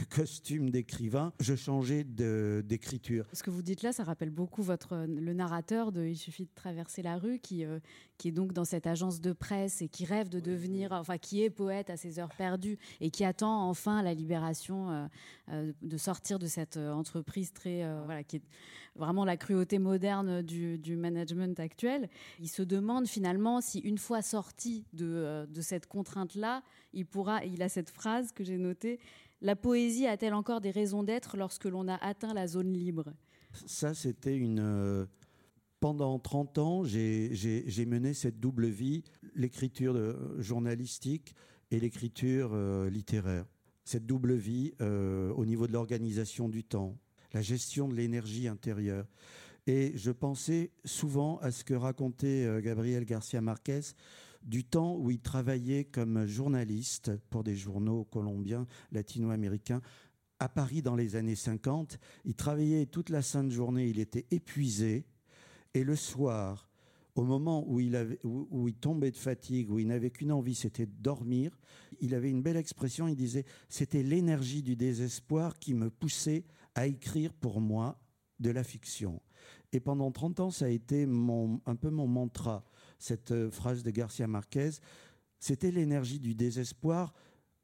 costume 0.10 0.70
d'écrivain, 0.70 1.34
je 1.40 1.56
changeais 1.56 2.04
d'écriture. 2.04 3.26
Ce 3.34 3.44
que 3.44 3.50
vous 3.50 3.62
dites 3.62 3.82
là, 3.82 3.92
ça 3.92 4.04
rappelle 4.04 4.30
beaucoup 4.30 4.62
votre, 4.62 5.06
le 5.08 5.34
narrateur 5.34 5.92
de 5.92 6.06
Il 6.06 6.18
suffit 6.18 6.46
de 6.46 6.54
traverser 6.54 7.02
la 7.02 7.18
rue, 7.18 7.40
qui, 7.40 7.66
euh, 7.66 7.80
qui 8.18 8.30
est 8.30 8.32
donc 8.32 8.54
dans 8.54 8.66
cette 8.66 8.88
agence 8.88 9.20
de 9.20 9.34
presse 9.34 9.82
et 9.82 9.88
qui 9.88 10.06
rêve 10.06 10.30
de 10.30 10.40
devenir, 10.40 10.92
enfin 10.92 11.18
qui 11.18 11.44
est 11.44 11.50
poète 11.50 11.90
à 11.90 11.98
ses 11.98 12.20
heures 12.20 12.34
perdues 12.38 12.78
et 13.02 13.10
qui 13.10 13.26
attend 13.26 13.68
enfin 13.68 14.02
la 14.02 14.14
libération 14.14 14.92
euh, 14.92 15.08
euh, 15.50 15.74
de 15.82 15.98
sortir 15.98 16.40
de 16.40 16.48
cette 16.48 16.78
entreprise 16.78 17.52
très, 17.52 17.84
voilà, 18.06 18.24
qui 18.24 18.38
est 18.38 18.44
vraiment 18.96 19.26
la 19.26 19.38
cruauté 19.38 19.80
moderne 19.80 20.42
du, 20.44 20.78
du, 20.78 20.96
management 20.96 21.60
actuel. 21.60 22.10
Il 22.40 22.50
se 22.50 22.62
demande 22.62 23.08
finalement 23.08 23.60
si 23.60 23.80
une 23.80 23.98
fois 23.98 24.22
sorti 24.22 24.86
de, 24.94 25.48
de 25.50 25.62
cette 25.62 25.88
contrainte-là, 25.88 26.62
il 26.94 27.06
pourra, 27.06 27.44
il 27.44 27.64
a 27.64 27.70
cette 27.70 27.90
phrase 27.90 28.32
que 28.32 28.44
j'ai 28.44 28.58
notée, 28.58 29.00
la 29.44 29.58
poésie 29.58 30.08
a-t-elle 30.08 30.34
encore 30.34 30.62
des 30.62 30.72
raisons 30.72 31.04
d'être 31.04 31.38
lorsque 31.38 31.66
l'on 31.66 31.88
a 31.88 31.96
atteint 31.96 32.34
la 32.34 32.48
zone 32.48 32.74
libre? 32.74 33.14
Ça, 33.66 33.94
c'était 33.94 34.36
une... 34.36 34.60
Euh, 34.60 35.06
pendant 35.82 36.18
30 36.18 36.58
ans, 36.60 36.84
j'ai 36.86 37.86
mené 37.86 38.14
cette 38.14 38.40
double 38.40 38.68
vie, 38.68 39.04
l'écriture 39.36 40.16
journalistique 40.42 41.36
et 41.72 41.80
l'écriture 41.80 42.52
euh, 42.54 42.90
littéraire. 42.90 43.46
Cette 43.84 44.06
double 44.06 44.34
vie 44.34 44.74
euh, 44.80 45.34
au 45.34 45.46
niveau 45.46 45.68
de 45.68 45.74
l'organisation 45.74 46.48
du 46.48 46.64
temps, 46.64 46.98
la 47.34 47.42
gestion 47.42 47.90
de 47.90 47.96
l'énergie 47.96 48.48
intérieure. 48.48 49.06
Et 49.68 49.92
je 49.96 50.12
pensais 50.12 50.72
souvent 50.86 51.38
à 51.40 51.52
ce 51.52 51.66
que 51.66 51.74
racontait 51.74 52.62
Gabriel 52.62 53.04
Garcia 53.04 53.42
Marquez 53.42 53.82
du 54.44 54.64
temps 54.64 54.98
où 54.98 55.12
il 55.12 55.20
travaillait 55.20 55.86
comme 55.86 56.26
journaliste 56.26 57.12
pour 57.30 57.44
des 57.44 57.56
journaux 57.56 58.06
colombiens, 58.06 58.68
latino-américains, 58.92 59.82
à 60.40 60.50
Paris 60.50 60.82
dans 60.82 60.96
les 60.96 61.16
années 61.16 61.36
50. 61.36 62.00
Il 62.26 62.36
travaillait 62.36 62.86
toute 62.86 63.10
la 63.10 63.22
sainte 63.22 63.52
journée, 63.52 63.88
il 63.88 64.00
était 64.00 64.26
épuisé. 64.32 65.06
Et 65.74 65.84
le 65.84 65.96
soir, 65.96 66.70
au 67.16 67.24
moment 67.24 67.64
où 67.68 67.80
il, 67.80 68.76
tombait 68.80 69.12
de 69.12 69.18
fatigue, 69.18 69.72
où 69.72 69.80
il 69.80 69.88
n'avait 69.88 70.10
qu'une 70.10 70.32
envie, 70.32 70.56
c'était 70.56 70.86
de 70.86 70.96
dormir, 71.00 71.58
il 72.00 72.16
avait 72.16 72.30
une 72.30 72.42
belle 72.42 72.58
expression, 72.58 73.08
il 73.08 73.16
disait, 73.16 73.46
c'était 73.70 74.04
l'énergie 74.04 74.64
du 74.64 74.76
désespoir 74.76 75.60
qui 75.60 75.74
me 75.74 75.90
poussait 75.90 76.44
à 76.76 76.88
écrire 76.88 77.34
pour 77.34 77.62
moi 77.62 78.00
de 78.40 78.50
la 78.50 78.64
fiction. 78.64 79.22
Et 79.72 79.80
pendant 79.80 80.12
30 80.12 80.40
ans, 80.40 80.52
ça 80.52 80.66
a 80.66 80.70
été 80.70 81.04
un 81.04 81.76
peu 81.76 81.90
mon 81.90 82.08
mantra 82.08 82.66
cette 83.04 83.32
euh, 83.32 83.52
phrase 83.52 83.84
de 83.84 83.92
Garcia 83.92 84.28
Marquez, 84.28 84.72
c'était 85.38 85.72
l'énergie 85.72 86.20
du 86.20 86.36
désespoir. 86.36 87.14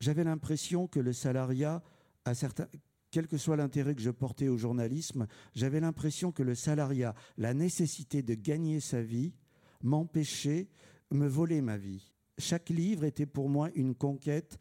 J'avais 0.01 0.25
l'impression 0.25 0.87
que 0.87 0.99
le 0.99 1.13
salariat, 1.13 1.81
à 2.25 2.35
certains, 2.35 2.67
quel 3.09 3.25
que 3.25 3.37
soit 3.37 3.55
l'intérêt 3.55 3.95
que 3.95 4.01
je 4.01 4.09
portais 4.09 4.49
au 4.49 4.57
journalisme, 4.57 5.27
j'avais 5.55 5.79
l'impression 5.79 6.33
que 6.33 6.43
le 6.43 6.55
salariat, 6.55 7.15
la 7.37 7.53
nécessité 7.53 8.21
de 8.21 8.33
gagner 8.33 8.81
sa 8.81 9.01
vie, 9.01 9.33
m'empêchait, 9.81 10.67
me 11.09 11.27
voler 11.27 11.61
ma 11.61 11.77
vie. 11.77 12.11
Chaque 12.37 12.69
livre 12.69 13.05
était 13.05 13.25
pour 13.25 13.47
moi 13.47 13.69
une 13.75 13.95
conquête 13.95 14.59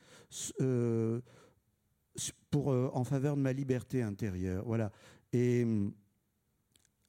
euh, 0.61 1.21
pour, 2.51 2.71
euh, 2.71 2.88
en 2.95 3.03
faveur 3.03 3.37
de 3.37 3.43
ma 3.43 3.53
liberté 3.53 4.01
intérieure. 4.01 4.64
Voilà. 4.64 4.93
Et 5.33 5.64
hum, 5.64 5.93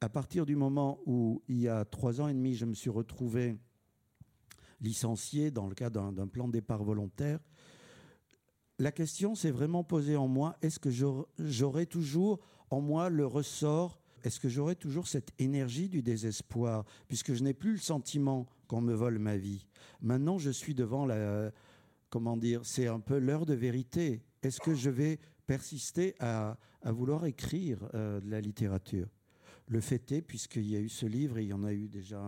à 0.01 0.09
partir 0.09 0.45
du 0.45 0.55
moment 0.55 0.99
où, 1.05 1.41
il 1.47 1.59
y 1.59 1.67
a 1.67 1.85
trois 1.85 2.21
ans 2.21 2.27
et 2.27 2.33
demi, 2.33 2.55
je 2.55 2.65
me 2.65 2.73
suis 2.73 2.89
retrouvé 2.89 3.57
licencié 4.81 5.51
dans 5.51 5.67
le 5.67 5.75
cadre 5.75 6.11
d'un 6.11 6.27
plan 6.27 6.47
de 6.47 6.53
départ 6.53 6.83
volontaire, 6.83 7.39
la 8.77 8.93
question 8.93 9.35
s'est 9.35 9.51
vraiment 9.51 9.83
posée 9.83 10.15
en 10.15 10.29
moi, 10.29 10.55
est-ce 10.61 10.79
que 10.79 10.89
j'aurai 11.37 11.85
toujours 11.85 12.39
en 12.69 12.79
moi 12.79 13.09
le 13.09 13.25
ressort, 13.25 13.99
est-ce 14.23 14.39
que 14.39 14.47
j'aurai 14.47 14.75
toujours 14.75 15.07
cette 15.07 15.31
énergie 15.37 15.89
du 15.89 16.01
désespoir, 16.01 16.85
puisque 17.09 17.33
je 17.33 17.43
n'ai 17.43 17.53
plus 17.53 17.73
le 17.73 17.77
sentiment 17.77 18.47
qu'on 18.67 18.79
me 18.81 18.93
vole 18.93 19.19
ma 19.19 19.35
vie. 19.35 19.67
Maintenant, 19.99 20.37
je 20.37 20.51
suis 20.51 20.75
devant 20.75 21.05
la... 21.05 21.51
Comment 22.09 22.37
dire 22.37 22.61
C'est 22.63 22.87
un 22.87 22.99
peu 22.99 23.19
l'heure 23.19 23.45
de 23.45 23.53
vérité. 23.53 24.23
Est-ce 24.41 24.59
que 24.61 24.73
je 24.73 24.89
vais 24.89 25.19
persister 25.45 26.15
à, 26.19 26.57
vouloir 26.85 27.25
écrire 27.25 27.87
euh, 27.93 28.19
de 28.21 28.29
la 28.29 28.41
littérature? 28.41 29.07
Le 29.69 29.79
fait 29.79 30.11
est, 30.11 30.21
puisqu'il 30.21 30.69
y 30.69 30.75
a 30.75 30.79
eu 30.79 30.89
ce 30.89 31.05
livre, 31.05 31.37
et 31.37 31.43
il 31.43 31.49
y 31.49 31.53
en 31.53 31.63
a 31.63 31.71
eu 31.71 31.87
déjà 31.87 32.19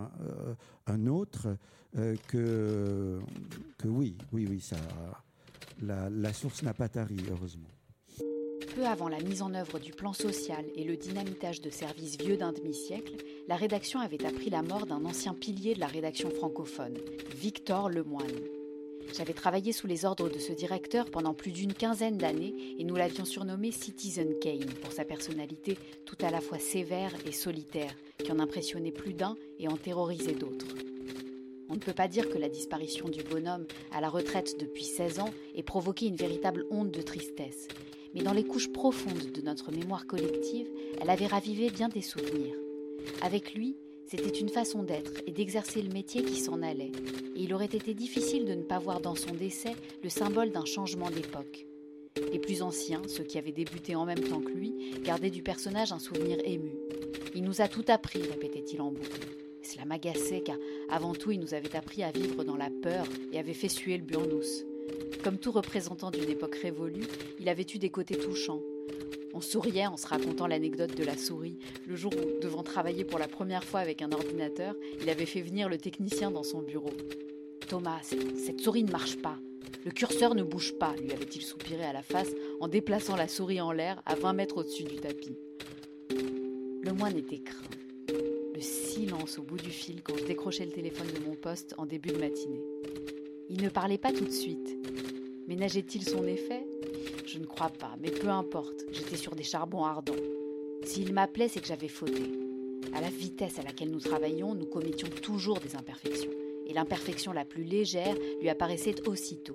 un, 0.87 1.07
euh, 1.07 1.09
autre, 1.09 1.57
euh, 1.97 2.15
que, 2.27 3.19
oui, 3.83 4.15
oui, 4.31 4.47
oui, 4.49 4.63
la, 5.81 6.33
source 6.33 6.63
n'a 6.63 6.73
pas 6.73 6.87
tari, 6.87 7.17
heureusement. 7.29 7.67
Peu 8.75 8.85
avant 8.85 9.09
la 9.09 9.19
mise 9.19 9.41
en 9.41 9.53
œuvre 9.53 9.79
du 9.79 9.91
plan 9.91 10.13
social 10.13 10.63
et 10.75 10.85
le 10.85 10.95
dynamitage 10.95 11.59
de 11.59 11.69
services 11.69 12.17
vieux 12.17 12.37
d'un 12.37 12.53
demi-siècle, 12.53 13.15
la 13.49 13.57
rédaction 13.57 13.99
avait 13.99 14.25
appris 14.25 14.49
la 14.49 14.61
mort 14.61 14.85
d'un 14.85 15.03
ancien 15.03 15.33
pilier 15.33 15.73
de 15.73 15.79
la 15.81 15.87
rédaction 15.87 16.29
francophone, 16.29 16.97
Victor 17.35 17.89
Lemoine. 17.89 18.60
J'avais 19.17 19.33
travaillé 19.33 19.73
sous 19.73 19.87
les 19.87 20.05
ordres 20.05 20.29
de 20.29 20.39
ce 20.39 20.53
directeur 20.53 21.09
pendant 21.09 21.33
plus 21.33 21.51
d'une 21.51 21.73
quinzaine 21.73 22.17
d'années 22.17 22.55
et 22.79 22.83
nous 22.83 22.95
l'avions 22.95 23.25
surnommé 23.25 23.71
Citizen 23.71 24.39
Kane 24.39 24.65
pour 24.81 24.93
sa 24.93 25.03
personnalité 25.03 25.77
tout 26.05 26.17
à 26.21 26.31
la 26.31 26.39
fois 26.39 26.59
sévère 26.59 27.13
et 27.25 27.33
solitaire, 27.33 27.93
qui 28.23 28.31
en 28.31 28.39
impressionnait 28.39 28.91
plus 28.91 29.13
d'un 29.13 29.35
et 29.59 29.67
en 29.67 29.75
terrorisait 29.75 30.33
d'autres. 30.33 30.75
On 31.69 31.75
ne 31.75 31.79
peut 31.79 31.93
pas 31.93 32.07
dire 32.07 32.29
que 32.29 32.37
la 32.37 32.49
disparition 32.49 33.09
du 33.09 33.23
bonhomme 33.23 33.65
à 33.91 34.01
la 34.01 34.09
retraite 34.09 34.59
depuis 34.59 34.83
16 34.83 35.19
ans 35.19 35.29
ait 35.55 35.63
provoqué 35.63 36.05
une 36.07 36.15
véritable 36.15 36.65
honte 36.69 36.91
de 36.91 37.01
tristesse, 37.01 37.67
mais 38.13 38.23
dans 38.23 38.33
les 38.33 38.43
couches 38.43 38.71
profondes 38.71 39.31
de 39.33 39.41
notre 39.41 39.71
mémoire 39.71 40.05
collective, 40.05 40.69
elle 40.99 41.09
avait 41.09 41.27
ravivé 41.27 41.69
bien 41.69 41.89
des 41.89 42.01
souvenirs. 42.01 42.55
Avec 43.21 43.53
lui, 43.53 43.75
c'était 44.11 44.39
une 44.39 44.49
façon 44.49 44.83
d'être 44.83 45.21
et 45.25 45.31
d'exercer 45.31 45.81
le 45.81 45.87
métier 45.87 46.21
qui 46.21 46.35
s'en 46.35 46.61
allait, 46.61 46.91
et 47.33 47.43
il 47.43 47.53
aurait 47.53 47.63
été 47.63 47.93
difficile 47.93 48.43
de 48.43 48.53
ne 48.53 48.63
pas 48.63 48.77
voir 48.77 48.99
dans 48.99 49.15
son 49.15 49.33
décès 49.33 49.73
le 50.03 50.09
symbole 50.09 50.51
d'un 50.51 50.65
changement 50.65 51.09
d'époque. 51.09 51.65
Les 52.33 52.39
plus 52.39 52.61
anciens, 52.61 53.01
ceux 53.07 53.23
qui 53.23 53.37
avaient 53.37 53.53
débuté 53.53 53.95
en 53.95 54.03
même 54.05 54.19
temps 54.19 54.41
que 54.41 54.51
lui, 54.51 54.73
gardaient 55.01 55.29
du 55.29 55.43
personnage 55.43 55.93
un 55.93 55.99
souvenir 55.99 56.39
ému. 56.43 56.73
Il 57.35 57.43
nous 57.45 57.61
a 57.61 57.69
tout 57.69 57.85
appris, 57.87 58.21
répétait-il 58.21 58.81
en 58.81 58.91
boucle. 58.91 59.29
Cela 59.63 59.85
m'agaçait 59.85 60.41
car, 60.41 60.57
avant 60.89 61.13
tout, 61.13 61.31
il 61.31 61.39
nous 61.39 61.53
avait 61.53 61.77
appris 61.77 62.03
à 62.03 62.11
vivre 62.11 62.43
dans 62.43 62.57
la 62.57 62.69
peur 62.69 63.05
et 63.31 63.39
avait 63.39 63.53
fait 63.53 63.69
suer 63.69 63.95
le 63.97 64.03
burnous. 64.03 64.65
Comme 65.23 65.37
tout 65.37 65.53
représentant 65.53 66.11
d'une 66.11 66.29
époque 66.29 66.55
révolue, 66.55 67.07
il 67.39 67.47
avait 67.47 67.65
eu 67.73 67.77
des 67.77 67.89
côtés 67.89 68.17
touchants. 68.17 68.59
On 69.33 69.41
souriait 69.41 69.87
en 69.87 69.97
se 69.97 70.07
racontant 70.07 70.47
l'anecdote 70.47 70.95
de 70.95 71.03
la 71.03 71.17
souris, 71.17 71.57
le 71.87 71.95
jour 71.95 72.13
où, 72.13 72.41
devant 72.41 72.63
travailler 72.63 73.05
pour 73.05 73.19
la 73.19 73.27
première 73.27 73.63
fois 73.63 73.79
avec 73.79 74.01
un 74.01 74.11
ordinateur, 74.11 74.75
il 75.01 75.09
avait 75.09 75.25
fait 75.25 75.41
venir 75.41 75.69
le 75.69 75.77
technicien 75.77 76.31
dans 76.31 76.43
son 76.43 76.61
bureau. 76.61 76.91
Thomas, 77.67 78.01
cette 78.01 78.59
souris 78.59 78.83
ne 78.83 78.91
marche 78.91 79.17
pas. 79.21 79.37
Le 79.85 79.91
curseur 79.91 80.35
ne 80.35 80.43
bouge 80.43 80.73
pas, 80.77 80.93
lui 81.01 81.11
avait-il 81.11 81.41
soupiré 81.41 81.83
à 81.83 81.93
la 81.93 82.03
face 82.03 82.29
en 82.59 82.67
déplaçant 82.67 83.15
la 83.15 83.27
souris 83.27 83.61
en 83.61 83.71
l'air 83.71 84.01
à 84.05 84.15
20 84.15 84.33
mètres 84.33 84.57
au-dessus 84.57 84.83
du 84.83 84.97
tapis. 84.97 85.37
Le 86.09 86.91
moine 86.91 87.17
était 87.17 87.39
craint. 87.39 87.57
Le 88.53 88.61
silence 88.61 89.39
au 89.39 89.43
bout 89.43 89.57
du 89.57 89.69
fil 89.69 90.03
quand 90.03 90.17
je 90.17 90.25
décrochais 90.25 90.65
le 90.65 90.71
téléphone 90.71 91.07
de 91.07 91.25
mon 91.25 91.35
poste 91.35 91.73
en 91.77 91.85
début 91.85 92.09
de 92.09 92.17
matinée. 92.17 92.61
Il 93.49 93.63
ne 93.63 93.69
parlait 93.69 93.97
pas 93.97 94.11
tout 94.11 94.25
de 94.25 94.31
suite. 94.31 94.77
Ménageait-il 95.47 96.03
son 96.03 96.27
effet? 96.27 96.65
Je 97.31 97.39
ne 97.39 97.45
crois 97.45 97.69
pas, 97.69 97.95
mais 98.01 98.11
peu 98.11 98.27
importe, 98.27 98.83
j'étais 98.91 99.15
sur 99.15 99.35
des 99.35 99.43
charbons 99.43 99.85
ardents. 99.85 100.11
S'il 100.83 101.13
m'appelait, 101.13 101.47
c'est 101.47 101.61
que 101.61 101.67
j'avais 101.67 101.87
fauté. 101.87 102.23
À 102.93 102.99
la 102.99 103.09
vitesse 103.09 103.57
à 103.57 103.61
laquelle 103.61 103.89
nous 103.89 104.01
travaillions, 104.01 104.53
nous 104.53 104.65
commettions 104.65 105.07
toujours 105.07 105.59
des 105.59 105.77
imperfections 105.77 106.31
et 106.67 106.73
l'imperfection 106.73 107.31
la 107.31 107.45
plus 107.45 107.63
légère 107.63 108.15
lui 108.41 108.49
apparaissait 108.49 109.07
aussitôt. 109.07 109.53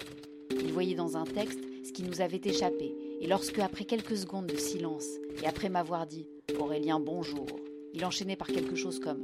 Il 0.52 0.72
voyait 0.72 0.94
dans 0.94 1.18
un 1.18 1.24
texte 1.24 1.60
ce 1.84 1.92
qui 1.92 2.02
nous 2.02 2.22
avait 2.22 2.40
échappé, 2.42 2.94
et 3.20 3.26
lorsque, 3.26 3.58
après 3.58 3.84
quelques 3.84 4.16
secondes 4.16 4.46
de 4.46 4.56
silence, 4.56 5.08
et 5.42 5.46
après 5.46 5.68
m'avoir 5.68 6.06
dit 6.06 6.26
Aurélien, 6.58 6.98
bonjour, 6.98 7.46
il 7.92 8.06
enchaînait 8.06 8.36
par 8.36 8.48
quelque 8.48 8.74
chose 8.74 9.00
comme 9.00 9.22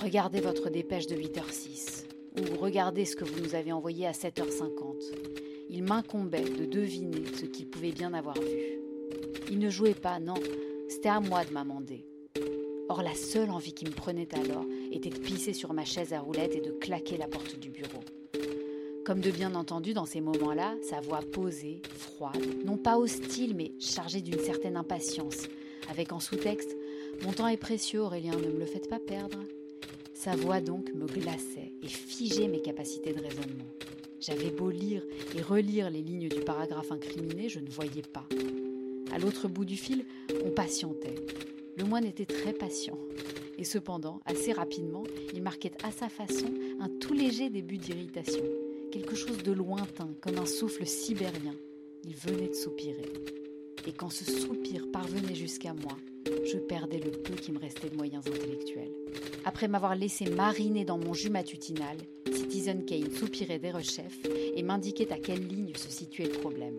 Regardez 0.00 0.40
votre 0.40 0.70
dépêche 0.70 1.08
de 1.08 1.16
8h06, 1.16 2.04
ou 2.38 2.60
regardez 2.60 3.06
ce 3.06 3.16
que 3.16 3.24
vous 3.24 3.40
nous 3.40 3.56
avez 3.56 3.72
envoyé 3.72 4.06
à 4.06 4.12
7h50. 4.12 5.45
Il 5.68 5.82
m'incombait 5.82 6.42
de 6.42 6.64
deviner 6.64 7.24
ce 7.34 7.44
qu'il 7.44 7.68
pouvait 7.68 7.92
bien 7.92 8.14
avoir 8.14 8.38
vu. 8.38 8.80
Il 9.50 9.58
ne 9.58 9.70
jouait 9.70 9.94
pas, 9.94 10.18
non, 10.20 10.34
c'était 10.88 11.08
à 11.08 11.20
moi 11.20 11.44
de 11.44 11.52
m'amender. 11.52 12.04
Or, 12.88 13.02
la 13.02 13.14
seule 13.14 13.50
envie 13.50 13.72
qui 13.72 13.84
me 13.84 13.90
prenait 13.90 14.28
alors 14.34 14.64
était 14.92 15.10
de 15.10 15.18
pisser 15.18 15.52
sur 15.52 15.72
ma 15.72 15.84
chaise 15.84 16.12
à 16.12 16.20
roulettes 16.20 16.54
et 16.54 16.60
de 16.60 16.70
claquer 16.70 17.16
la 17.16 17.26
porte 17.26 17.58
du 17.58 17.70
bureau. 17.70 18.00
Comme 19.04 19.20
de 19.20 19.30
bien 19.30 19.54
entendu, 19.54 19.92
dans 19.92 20.06
ces 20.06 20.20
moments-là, 20.20 20.74
sa 20.82 21.00
voix 21.00 21.20
posée, 21.20 21.82
froide, 21.96 22.44
non 22.64 22.76
pas 22.76 22.98
hostile, 22.98 23.54
mais 23.54 23.72
chargée 23.80 24.20
d'une 24.20 24.38
certaine 24.38 24.76
impatience, 24.76 25.48
avec 25.88 26.12
en 26.12 26.20
sous-texte 26.20 26.76
Mon 27.22 27.32
temps 27.32 27.48
est 27.48 27.56
précieux, 27.56 28.00
Aurélien, 28.00 28.36
ne 28.36 28.48
me 28.48 28.58
le 28.58 28.66
faites 28.66 28.88
pas 28.88 28.98
perdre. 28.98 29.38
Sa 30.14 30.34
voix 30.34 30.60
donc 30.60 30.92
me 30.94 31.06
glaçait 31.06 31.72
et 31.82 31.88
figeait 31.88 32.48
mes 32.48 32.62
capacités 32.62 33.12
de 33.12 33.20
raisonnement. 33.20 33.64
J'avais 34.20 34.50
beau 34.50 34.70
lire 34.70 35.02
et 35.36 35.42
relire 35.42 35.90
les 35.90 36.02
lignes 36.02 36.28
du 36.28 36.40
paragraphe 36.40 36.90
incriminé, 36.90 37.48
je 37.48 37.60
ne 37.60 37.68
voyais 37.68 38.02
pas. 38.02 38.26
À 39.12 39.18
l'autre 39.18 39.48
bout 39.48 39.64
du 39.64 39.76
fil, 39.76 40.04
on 40.44 40.50
patientait. 40.50 41.14
Le 41.76 41.84
moine 41.84 42.04
était 42.04 42.26
très 42.26 42.52
patient. 42.52 42.98
Et 43.58 43.64
cependant, 43.64 44.20
assez 44.24 44.52
rapidement, 44.52 45.04
il 45.34 45.42
marquait 45.42 45.72
à 45.82 45.90
sa 45.90 46.08
façon 46.08 46.52
un 46.80 46.88
tout 46.88 47.14
léger 47.14 47.50
début 47.50 47.78
d'irritation, 47.78 48.42
quelque 48.90 49.14
chose 49.14 49.42
de 49.42 49.52
lointain, 49.52 50.10
comme 50.20 50.38
un 50.38 50.46
souffle 50.46 50.86
sibérien. 50.86 51.54
Il 52.04 52.14
venait 52.14 52.48
de 52.48 52.54
soupirer. 52.54 53.12
Et 53.86 53.92
quand 53.92 54.10
ce 54.10 54.24
soupir 54.24 54.90
parvenait 54.90 55.34
jusqu'à 55.34 55.72
moi, 55.72 55.96
je 56.46 56.58
perdais 56.58 56.98
le 56.98 57.10
peu 57.10 57.34
qui 57.34 57.52
me 57.52 57.58
restait 57.58 57.90
de 57.90 57.96
moyens 57.96 58.26
intellectuels. 58.26 58.92
Après 59.44 59.68
m'avoir 59.68 59.94
laissé 59.94 60.30
mariner 60.30 60.84
dans 60.84 60.98
mon 60.98 61.12
jus 61.12 61.30
matutinal, 61.30 61.96
Citizen 62.32 62.84
Kane 62.84 63.10
soupirait 63.10 63.58
des 63.58 63.70
rechefs 63.70 64.18
et 64.54 64.62
m'indiquait 64.62 65.12
à 65.12 65.18
quelle 65.18 65.46
ligne 65.46 65.74
se 65.74 65.90
situait 65.90 66.26
le 66.26 66.38
problème. 66.38 66.76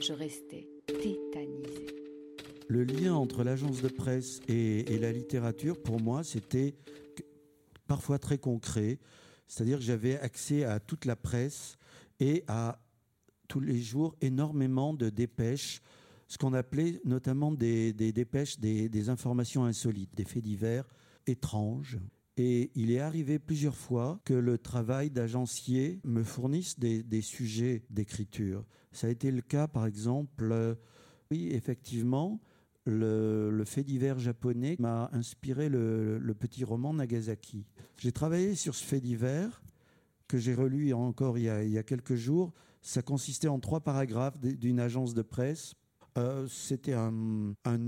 Je 0.00 0.12
restais 0.12 0.68
tétanisé 0.86 1.86
le 2.70 2.84
lien 2.84 3.16
entre 3.16 3.42
l'agence 3.42 3.82
de 3.82 3.88
presse 3.88 4.40
et, 4.46 4.96
la 5.00 5.10
littérature, 5.10 5.82
pour 5.82 6.00
moi, 6.00 6.22
c'était 6.22 6.76
parfois 7.88 8.20
très 8.20 8.38
concret. 8.38 9.00
C'est-à-dire 9.48 9.78
que 9.78 9.84
j'avais 9.84 10.20
accès 10.20 10.62
à 10.62 10.78
toute 10.78 11.04
la 11.04 11.16
presse 11.16 11.78
et 12.20 12.44
à 12.46 12.78
tous 13.48 13.58
les 13.58 13.80
jours 13.80 14.14
énormément 14.20 14.94
de 14.94 15.10
dépêches, 15.10 15.80
ce 16.30 16.38
qu'on 16.38 16.52
appelait 16.52 17.00
notamment 17.04 17.50
des, 17.50 17.92
dépêches, 17.92 18.60
des, 18.60 19.08
informations 19.08 19.64
insolites, 19.64 20.14
des 20.14 20.24
faits 20.24 20.44
divers 20.44 20.88
étranges. 21.26 21.98
Et 22.36 22.70
il 22.76 22.92
est 22.92 23.00
arrivé 23.00 23.40
plusieurs 23.40 23.74
fois 23.74 24.20
que 24.24 24.32
le 24.32 24.56
travail 24.56 25.10
d'agencier 25.10 26.00
me 26.04 26.22
fournisse 26.22 26.78
des, 26.78 27.20
sujets 27.20 27.82
d'écriture. 27.90 28.64
Ça 28.92 29.08
a 29.08 29.10
été 29.10 29.32
le 29.32 29.40
cas, 29.40 29.66
par 29.66 29.86
exemple, 29.86 30.52
euh, 30.52 30.76
oui, 31.32 31.48
effectivement, 31.50 32.40
le, 32.86 33.64
fait 33.66 33.82
divers 33.82 34.20
japonais 34.20 34.76
m'a 34.78 35.10
inspiré 35.12 35.68
le, 35.68 36.32
petit 36.38 36.62
roman 36.62 36.94
Nagasaki. 36.94 37.66
J'ai 37.98 38.12
travaillé 38.12 38.54
sur 38.54 38.76
ce 38.76 38.84
fait 38.84 39.00
divers 39.00 39.60
que 40.28 40.38
j'ai 40.38 40.54
relu 40.54 40.92
encore 40.94 41.38
il 41.38 41.44
y, 41.44 41.78
a, 41.78 41.82
quelques 41.82 42.14
jours. 42.14 42.52
Ça 42.82 43.02
consistait 43.02 43.48
en 43.48 43.58
trois 43.58 43.80
paragraphes 43.80 44.38
d'une 44.38 44.78
agence 44.78 45.12
de 45.12 45.22
presse. 45.22 45.74
Euh, 46.18 46.46
c'était 46.48 46.94
un, 46.94 47.12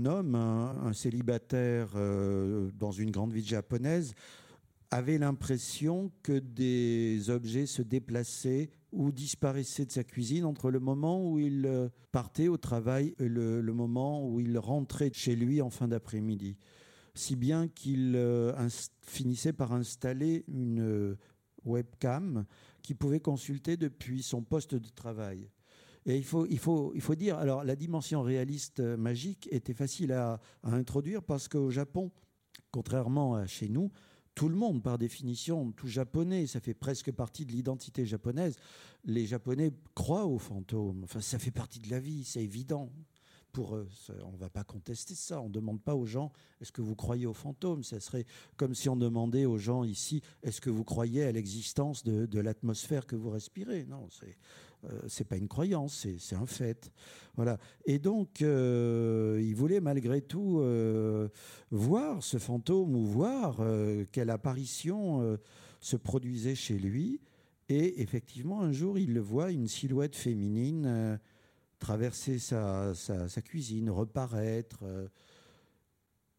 homme, 0.05 0.35
un, 0.35 0.93
célibataire 0.93 1.89
euh, 1.95 2.71
dans 2.75 2.91
une 2.91 3.11
grande 3.11 3.33
ville 3.33 3.45
japonaise, 3.45 4.13
avait 4.91 5.17
l'impression 5.17 6.11
que 6.21 6.39
des 6.39 7.29
objets 7.29 7.65
se 7.65 7.81
déplaçaient 7.81 8.69
ou 8.91 9.11
disparaissait 9.11 9.85
de 9.85 9.91
sa 9.91 10.03
cuisine 10.03 10.45
entre 10.45 10.69
le 10.69 10.79
moment 10.79 11.27
où 11.27 11.39
il 11.39 11.65
euh, 11.65 11.89
partait 12.11 12.47
au 12.47 12.57
travail 12.57 13.15
et 13.19 13.27
le, 13.27 13.61
moment 13.73 14.25
où 14.25 14.39
il 14.39 14.57
rentrait 14.57 15.11
chez 15.13 15.35
lui 15.35 15.61
en 15.61 15.69
fin 15.69 15.87
d'après-midi. 15.87 16.57
Si 17.15 17.35
bien 17.35 17.67
qu'il 17.67 18.19
finissait 19.01 19.53
par 19.53 19.73
installer 19.73 20.45
une 20.47 21.15
webcam 21.63 22.45
qu'il 22.81 22.95
pouvait 22.95 23.19
consulter 23.19 23.77
depuis 23.77 24.23
son 24.23 24.41
poste 24.41 24.73
de 24.73 24.89
travail. 24.89 25.49
Et 26.05 26.17
il 26.17 26.25
faut, 26.25 26.45
il 26.47 26.59
faut, 26.59 26.91
il 26.95 27.01
faut 27.01 27.15
dire, 27.15 27.37
alors 27.37 27.63
la 27.63 27.75
dimension 27.75 28.21
réaliste 28.21 28.79
magique 28.79 29.47
était 29.51 29.73
facile 29.73 30.11
à 30.11 30.39
introduire 30.63 31.23
parce 31.23 31.47
qu'au 31.47 31.69
Japon, 31.69 32.11
contrairement 32.71 33.35
à 33.35 33.47
chez 33.47 33.69
nous, 33.69 33.91
tout 34.35 34.49
le 34.49 34.55
monde, 34.55 34.81
par 34.81 34.97
définition, 34.97 35.71
tout 35.71 35.87
japonais, 35.87 36.47
ça 36.47 36.59
fait 36.59 36.73
presque 36.73 37.11
partie 37.11 37.45
de 37.45 37.51
l'identité 37.51 38.05
japonaise. 38.05 38.55
Les 39.05 39.25
Japonais 39.25 39.71
croient 39.93 40.25
aux 40.25 40.39
fantômes. 40.39 41.03
Enfin, 41.03 41.21
ça 41.21 41.37
fait 41.37 41.51
partie 41.51 41.79
de 41.79 41.89
la 41.89 41.99
vie, 41.99 42.23
c'est 42.23 42.43
évident. 42.43 42.91
Pour 43.51 43.75
eux, 43.75 43.87
on 44.25 44.31
ne 44.31 44.37
va 44.37 44.49
pas 44.49 44.63
contester 44.63 45.13
ça. 45.13 45.39
On 45.39 45.47
ne 45.49 45.53
demande 45.53 45.79
pas 45.79 45.93
aux 45.93 46.07
gens 46.07 46.31
est-ce 46.59 46.71
que 46.71 46.81
vous 46.81 46.95
croyez 46.95 47.27
aux 47.27 47.35
fantômes 47.35 47.83
Ça 47.83 47.99
serait 47.99 48.25
comme 48.57 48.73
si 48.73 48.89
on 48.89 48.95
demandait 48.95 49.45
aux 49.45 49.59
gens 49.59 49.83
ici 49.83 50.23
est-ce 50.41 50.59
que 50.59 50.71
vous 50.71 50.83
croyez 50.83 51.23
à 51.23 51.31
l'existence 51.31 52.03
de, 52.03 52.25
de 52.25 52.39
l'atmosphère 52.39 53.05
que 53.05 53.15
vous 53.15 53.29
respirez? 53.29 53.85
Non, 53.85 54.09
euh, 54.85 54.99
c'est 55.07 55.27
pas 55.27 55.37
une 55.37 55.47
croyance, 55.47 56.07
c'est 56.19 56.35
un 56.35 56.45
fait. 56.45 56.91
Voilà. 57.35 57.57
Et 57.85 57.99
donc, 57.99 58.41
euh, 58.41 59.39
il 59.41 59.55
voulait 59.55 59.79
malgré 59.79 60.21
tout 60.21 60.59
euh, 60.59 61.29
voir 61.71 62.23
ce 62.23 62.37
fantôme 62.37 62.95
ou 62.95 63.05
voir 63.05 63.61
quelle 64.11 64.29
apparition 64.29 65.37
se 65.79 65.95
produisait 65.95 66.55
chez 66.55 66.77
lui. 66.77 67.21
Et 67.69 68.01
effectivement, 68.01 68.61
un 68.61 68.71
jour, 68.71 68.97
il 68.97 69.13
le 69.13 69.21
voit, 69.21 69.51
une 69.51 69.67
silhouette 69.67 70.15
féminine 70.15 71.19
traverser 71.79 72.39
sa, 72.39 72.93
cuisine, 73.43 73.89
reparaître. 73.89 74.83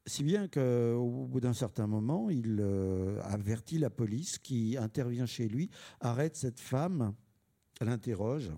si 0.07 0.25
bien 0.25 0.49
qu'au 0.49 1.27
bout 1.29 1.41
d'un 1.41 1.53
certain 1.53 1.87
moment, 1.87 2.31
il 2.31 2.63
avertit 3.23 3.79
la 3.79 3.91
police 3.91 4.39
qui 4.39 4.77
intervient 4.79 5.27
chez 5.27 5.49
lui, 5.49 5.71
arrête 6.01 6.37
cette 6.37 6.61
femme 6.61 7.15
l'interroge. 7.85 8.51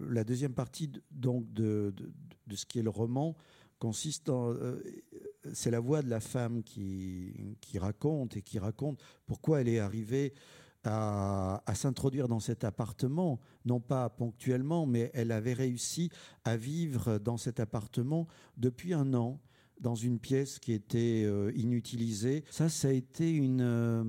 La 0.00 0.24
deuxième 0.24 0.54
partie 0.54 0.90
donc 1.10 1.52
de, 1.52 1.94
ce 2.52 2.66
qui 2.66 2.78
est 2.78 2.82
le 2.82 2.90
roman 2.90 3.36
consiste 3.78 4.28
en... 4.28 4.52
Euh, 4.52 4.82
c'est 5.52 5.70
la 5.70 5.80
voix 5.80 6.02
de 6.02 6.08
la 6.08 6.20
femme 6.20 6.62
qui, 6.62 7.56
qui 7.60 7.78
raconte 7.78 8.36
et 8.36 8.42
qui 8.42 8.58
raconte 8.58 9.02
pourquoi 9.26 9.60
elle 9.60 9.68
est 9.68 9.78
arrivée 9.78 10.32
à, 10.84 11.62
à 11.66 11.74
s'introduire 11.74 12.28
dans 12.28 12.40
cet 12.40 12.64
appartement, 12.64 13.40
non 13.64 13.80
pas 13.80 14.08
ponctuellement, 14.10 14.86
mais 14.86 15.10
elle 15.14 15.32
avait 15.32 15.52
réussi 15.52 16.10
à 16.44 16.56
vivre 16.56 17.18
dans 17.18 17.36
cet 17.36 17.60
appartement 17.60 18.26
depuis 18.56 18.94
un 18.94 19.14
an, 19.14 19.40
dans 19.80 19.94
une 19.94 20.18
pièce 20.18 20.58
qui 20.58 20.72
était 20.72 21.24
euh, 21.24 21.52
inutilisée. 21.54 22.44
Ça, 22.50 22.68
ça 22.68 22.88
a 22.88 22.92
été 22.92 23.30
une, 23.30 23.60
euh, 23.60 24.04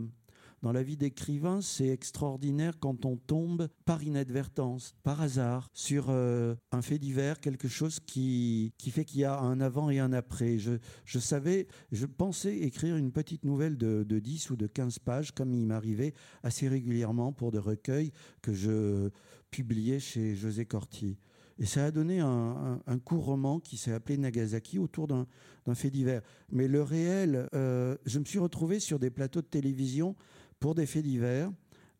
dans 0.66 0.72
la 0.72 0.82
vie 0.82 0.98
d'écrivain, 0.98 1.62
c'est 1.62 1.90
extraordinaire 1.90 2.80
quand 2.80 3.06
on 3.06 3.18
tombe 3.18 3.68
par 3.86 4.02
inadvertance, 4.02 4.96
par 5.04 5.22
hasard, 5.22 5.70
sur 5.74 6.08
euh, 6.10 6.56
un 6.72 6.82
fait 6.82 6.98
divers, 6.98 7.40
quelque 7.40 7.68
chose 7.68 8.00
qui, 8.00 8.74
qui 8.80 8.90
fait 8.90 9.06
qu'il 9.06 9.20
y 9.20 9.26
a 9.26 9.40
un 9.40 9.62
avant 9.62 9.92
et 9.92 10.00
un 10.00 10.12
après. 10.12 10.58
Je, 10.58 10.80
je 11.06 11.20
savais, 11.20 11.68
je 11.92 12.08
pensais 12.08 12.58
écrire 12.58 12.98
une 12.98 13.12
petite 13.12 13.46
nouvelle 13.46 13.78
de, 13.78 14.04
de 14.10 14.18
10 14.18 14.50
ou 14.50 14.56
de 14.56 14.66
15 14.66 14.98
pages, 14.98 15.34
comme 15.34 15.54
il 15.54 15.68
m'arrivait 15.68 16.16
assez 16.42 16.68
régulièrement 16.68 17.32
pour 17.32 17.52
des 17.52 17.60
recueils 17.60 18.12
que 18.42 18.52
je 18.52 19.12
publiais 19.52 20.00
chez 20.00 20.36
José 20.36 20.66
Corti. 20.66 21.20
Et 21.58 21.66
ça 21.66 21.86
a 21.86 21.92
donné 21.92 22.20
un, 22.20 23.00
court 23.06 23.26
roman 23.26 23.60
qui 23.60 23.78
s'est 23.78 23.94
appelé 23.94 24.18
Nagasaki 24.18 24.78
autour 24.78 25.08
d'un 25.08 25.26
fait 25.74 25.90
divers. 25.90 26.22
Mais 26.52 26.68
le 26.68 26.82
réel, 26.82 27.48
euh, 27.54 27.96
je 28.06 28.20
me 28.20 28.26
suis 28.26 28.40
retrouvé 28.40 28.82
sur 28.82 29.00
des 29.00 29.10
plateaux 29.10 29.42
de 29.42 29.48
télévision 29.48 30.16
pour 30.60 30.76
des 30.76 30.86
faits 30.86 31.04
divers 31.04 31.52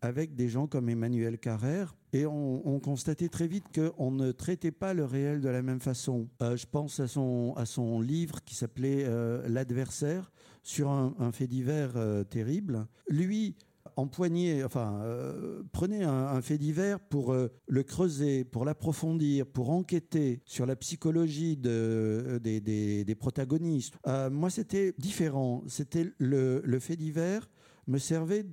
avec 0.02 0.36
des 0.36 0.50
gens 0.50 0.68
comme 0.68 0.90
Emmanuel 0.90 1.38
Carrère 1.40 1.96
et 2.14 2.26
on, 2.26 2.80
constatait 2.80 3.30
très 3.30 3.48
vite 3.48 3.66
qu'on 3.74 4.12
ne 4.12 4.32
traitait 4.32 4.72
pas 4.72 4.94
le 4.94 5.04
réel 5.04 5.42
de 5.42 5.50
la 5.50 5.62
même 5.62 5.80
façon. 5.80 6.28
Euh, 6.42 6.56
je 6.56 6.66
pense 6.66 7.00
à 7.00 7.08
son, 7.08 7.54
à 7.58 7.66
son 7.66 8.00
livre 8.00 8.44
qui 8.44 8.56
s'appelait 8.56 9.04
euh, 9.06 9.48
L'adversaire 9.50 10.32
sur 10.64 10.90
un, 10.90 11.32
fait 11.32 11.48
divers 11.48 11.94
terrible. 12.30 12.88
Lui, 13.08 13.56
empoignez, 13.98 14.64
enfin, 14.64 15.00
euh, 15.04 15.64
prenez 15.72 16.04
un, 16.04 16.42
fait 16.42 16.58
divers 16.58 17.00
pour 17.00 17.32
euh, 17.32 17.50
le 17.68 17.84
creuser, 17.84 18.44
pour 18.44 18.66
l'approfondir, 18.66 19.46
pour 19.46 19.70
enquêter 19.70 20.42
sur 20.46 20.66
la 20.66 20.76
psychologie 20.76 21.58
de, 21.58 22.40
des, 22.42 23.16
protagonistes. 23.16 23.96
Euh, 24.08 24.30
moi, 24.30 24.50
c'était 24.50 24.94
différent. 24.98 25.64
C'était 25.68 26.12
le, 26.18 26.62
le, 26.64 26.80
fait 26.80 26.96
divers 26.96 27.50
me 27.88 27.98
servait, 27.98 28.46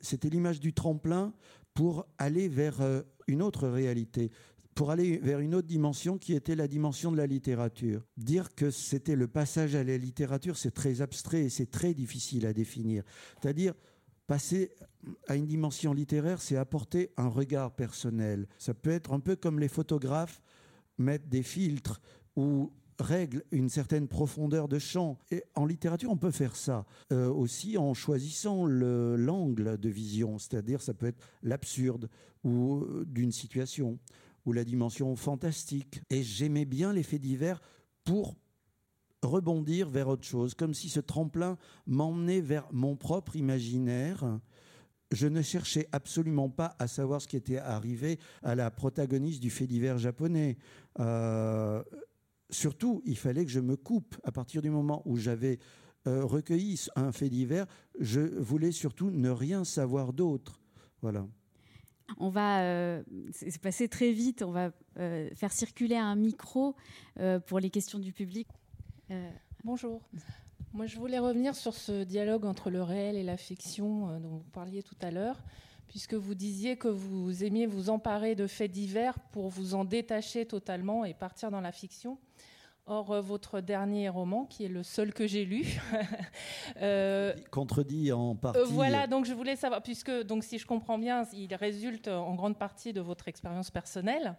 c'était 0.00 0.28
l'image 0.28 0.60
du 0.60 0.72
tremplin 0.72 1.32
pour 1.74 2.06
aller 2.18 2.48
vers 2.48 2.80
une 3.26 3.42
autre 3.42 3.68
réalité 3.68 4.30
pour 4.78 4.92
aller 4.92 5.18
vers 5.18 5.40
une 5.40 5.56
autre 5.56 5.66
dimension 5.66 6.18
qui 6.18 6.34
était 6.34 6.54
la 6.54 6.68
dimension 6.68 7.10
de 7.10 7.16
la 7.16 7.26
littérature. 7.26 8.06
Dire 8.16 8.54
que 8.54 8.70
c'était 8.70 9.16
le 9.16 9.26
passage 9.26 9.74
à 9.74 9.82
la 9.82 9.98
littérature, 9.98 10.56
c'est 10.56 10.70
très 10.70 11.00
abstrait 11.00 11.42
et 11.42 11.48
c'est 11.48 11.68
très 11.68 11.94
difficile 11.94 12.46
à 12.46 12.52
définir. 12.52 13.02
C'est-à-dire, 13.42 13.74
passer 14.28 14.70
à 15.26 15.34
une 15.34 15.46
dimension 15.46 15.92
littéraire, 15.92 16.40
c'est 16.40 16.56
apporter 16.56 17.10
un 17.16 17.26
regard 17.26 17.74
personnel. 17.74 18.46
Ça 18.56 18.72
peut 18.72 18.90
être 18.90 19.12
un 19.12 19.18
peu 19.18 19.34
comme 19.34 19.58
les 19.58 19.66
photographes 19.66 20.40
mettent 20.96 21.28
des 21.28 21.42
filtres 21.42 22.00
ou 22.36 22.72
règlent 22.98 23.44
une 23.50 23.68
certaine 23.68 24.08
profondeur 24.08 24.68
de 24.68 24.78
champ. 24.78 25.18
Et 25.30 25.44
en 25.54 25.66
littérature, 25.66 26.10
on 26.10 26.16
peut 26.16 26.30
faire 26.30 26.56
ça 26.56 26.86
euh, 27.12 27.28
aussi 27.28 27.78
en 27.78 27.94
choisissant 27.94 28.66
l'angle 28.66 29.78
de 29.78 29.88
vision, 29.88 30.38
c'est-à-dire 30.38 30.82
ça 30.82 30.94
peut 30.94 31.06
être 31.06 31.22
l'absurde 31.42 32.08
ou 32.44 32.78
euh, 32.78 33.04
d'une 33.06 33.32
situation 33.32 33.98
ou 34.46 34.52
la 34.52 34.64
dimension 34.64 35.14
fantastique. 35.16 36.00
Et 36.10 36.22
j'aimais 36.22 36.64
bien 36.64 36.92
les 36.92 37.02
faits 37.02 37.20
divers 37.20 37.60
pour 38.04 38.36
rebondir 39.22 39.88
vers 39.88 40.08
autre 40.08 40.24
chose, 40.24 40.54
comme 40.54 40.74
si 40.74 40.88
ce 40.88 41.00
tremplin 41.00 41.58
m'emmenait 41.86 42.40
vers 42.40 42.68
mon 42.72 42.96
propre 42.96 43.36
imaginaire. 43.36 44.38
Je 45.10 45.26
ne 45.26 45.42
cherchais 45.42 45.88
absolument 45.92 46.50
pas 46.50 46.76
à 46.78 46.86
savoir 46.86 47.20
ce 47.20 47.28
qui 47.28 47.36
était 47.36 47.58
arrivé 47.58 48.18
à 48.42 48.54
la 48.54 48.70
protagoniste 48.70 49.40
du 49.40 49.50
fait 49.50 49.66
divers 49.66 49.98
japonais. 49.98 50.56
Euh, 51.00 51.82
surtout, 52.50 53.02
il 53.04 53.16
fallait 53.16 53.44
que 53.44 53.50
je 53.50 53.60
me 53.60 53.76
coupe. 53.76 54.16
À 54.24 54.32
partir 54.32 54.62
du 54.62 54.70
moment 54.70 55.02
où 55.04 55.16
j'avais 55.16 55.58
euh, 56.06 56.24
recueilli 56.24 56.80
un 56.96 57.12
fait 57.12 57.28
divers, 57.28 57.66
je 57.98 58.20
voulais 58.20 58.72
surtout 58.72 59.10
ne 59.10 59.30
rien 59.30 59.64
savoir 59.64 60.12
d'autre. 60.12 60.60
Voilà. 61.02 61.26
On 62.16 62.30
va, 62.30 62.62
euh, 62.62 63.02
c'est 63.32 63.60
passé 63.60 63.88
très 63.88 64.12
vite, 64.12 64.42
on 64.42 64.52
va 64.52 64.72
faire 64.96 65.52
circuler 65.52 65.96
un 65.96 66.16
micro 66.16 66.74
pour 67.46 67.60
les 67.60 67.70
questions 67.70 67.98
du 67.98 68.12
public. 68.12 68.48
Euh, 69.10 69.30
bonjour. 69.64 70.02
Moi, 70.74 70.86
je 70.86 70.98
voulais 70.98 71.18
revenir 71.18 71.54
sur 71.54 71.74
ce 71.74 72.04
dialogue 72.04 72.44
entre 72.44 72.68
le 72.68 72.82
réel 72.82 73.16
et 73.16 73.22
la 73.22 73.38
fiction 73.38 74.10
euh, 74.10 74.18
dont 74.18 74.36
vous 74.36 74.50
parliez 74.52 74.82
tout 74.82 74.96
à 75.00 75.10
l'heure, 75.10 75.42
puisque 75.88 76.14
vous 76.14 76.34
disiez 76.34 76.76
que 76.76 76.88
vous 76.88 77.44
aimiez 77.44 77.66
vous 77.66 77.90
emparer 77.90 78.34
de 78.34 78.46
faits 78.46 78.70
divers 78.70 79.18
pour 79.32 79.48
vous 79.48 79.74
en 79.74 79.84
détacher 79.84 80.46
totalement 80.46 81.04
et 81.04 81.14
partir 81.14 81.50
dans 81.50 81.60
la 81.60 81.72
fiction. 81.72 82.18
Or, 82.90 83.10
euh, 83.10 83.20
votre 83.20 83.60
dernier 83.60 84.08
roman, 84.08 84.46
qui 84.46 84.64
est 84.64 84.68
le 84.68 84.82
seul 84.82 85.12
que 85.12 85.26
j'ai 85.26 85.44
lu, 85.44 85.66
contredit 87.50 88.12
en 88.12 88.34
partie. 88.34 88.60
voilà, 88.64 89.06
donc 89.06 89.26
je 89.26 89.34
voulais 89.34 89.56
savoir, 89.56 89.82
puisque 89.82 90.10
donc 90.22 90.42
si 90.42 90.58
je 90.58 90.66
comprends 90.66 90.98
bien, 90.98 91.24
il 91.34 91.54
résulte 91.54 92.08
en 92.08 92.34
grande 92.34 92.56
partie 92.56 92.94
de 92.94 93.02
votre 93.02 93.28
expérience 93.28 93.70
personnelle. 93.70 94.36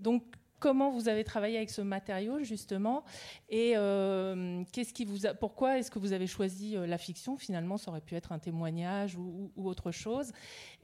donc, 0.00 0.22
comment 0.62 0.92
vous 0.92 1.08
avez 1.08 1.24
travaillé 1.24 1.56
avec 1.56 1.70
ce 1.70 1.82
matériau 1.82 2.38
justement 2.44 3.02
et 3.48 3.72
euh, 3.74 4.62
qu'est-ce 4.70 4.94
qui 4.94 5.04
vous 5.04 5.26
a, 5.26 5.34
pourquoi 5.34 5.76
est-ce 5.78 5.90
que 5.90 5.98
vous 5.98 6.12
avez 6.12 6.28
choisi 6.28 6.76
euh, 6.76 6.86
la 6.86 6.98
fiction 6.98 7.36
finalement 7.36 7.78
ça 7.78 7.90
aurait 7.90 8.00
pu 8.00 8.14
être 8.14 8.30
un 8.30 8.38
témoignage 8.38 9.16
ou, 9.16 9.50
autre 9.56 9.90
chose. 9.90 10.32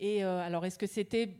Et 0.01 0.25
euh, 0.25 0.41
alors 0.41 0.67
est-ce 0.67 0.79
que 0.79 0.89
c'était 0.89 1.37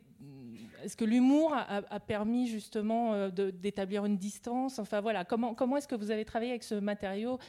est-ce 0.83 0.95
que 0.95 1.03
l'humour 1.03 1.53
a, 1.53 1.99
permis 1.99 2.47
justement 2.47 3.29
d'établir 3.29 4.05
une 4.05 4.17
distance? 4.17 4.79
Enfin 4.79 5.01
voilà 5.01 5.25
comment 5.25 5.53
comment 5.53 5.75
est-ce 5.75 5.87
que 5.87 5.95
vous 5.95 6.11
avez 6.11 6.23
travaillé 6.23 6.51
avec 6.51 6.63
ce 6.63 6.75
matériau 6.75 7.39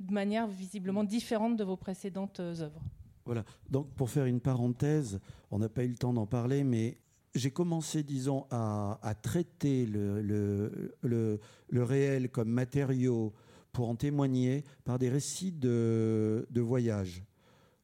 de 0.00 0.12
manière 0.12 0.46
visiblement 0.46 1.04
différente 1.04 1.56
de 1.56 1.64
vos 1.64 1.76
précédentes 1.76 2.40
œuvres? 2.40 2.82
Voilà. 3.24 3.44
Donc, 3.70 3.88
pour 3.94 4.08
faire 4.08 4.26
une 4.26 4.40
parenthèse, 4.40 5.20
on 5.50 5.58
n'a 5.58 5.68
pas 5.68 5.84
eu 5.84 5.88
le 5.88 5.96
temps 5.96 6.12
d'en 6.12 6.26
parler, 6.26 6.62
mais 6.62 6.96
j'ai 7.36 7.50
commencé, 7.50 8.02
disons, 8.02 8.46
à, 8.50 9.14
traiter 9.22 9.86
le, 9.86 10.20
le, 10.22 11.40
le, 11.68 11.82
réel 11.82 12.30
comme 12.30 12.48
matériau 12.48 13.32
pour 13.72 13.88
en 13.88 13.94
témoigner 13.96 14.64
par 14.84 14.98
des 14.98 15.08
récits 15.08 15.52
de, 15.52 16.46
de 16.50 16.60
voyage 16.60 17.22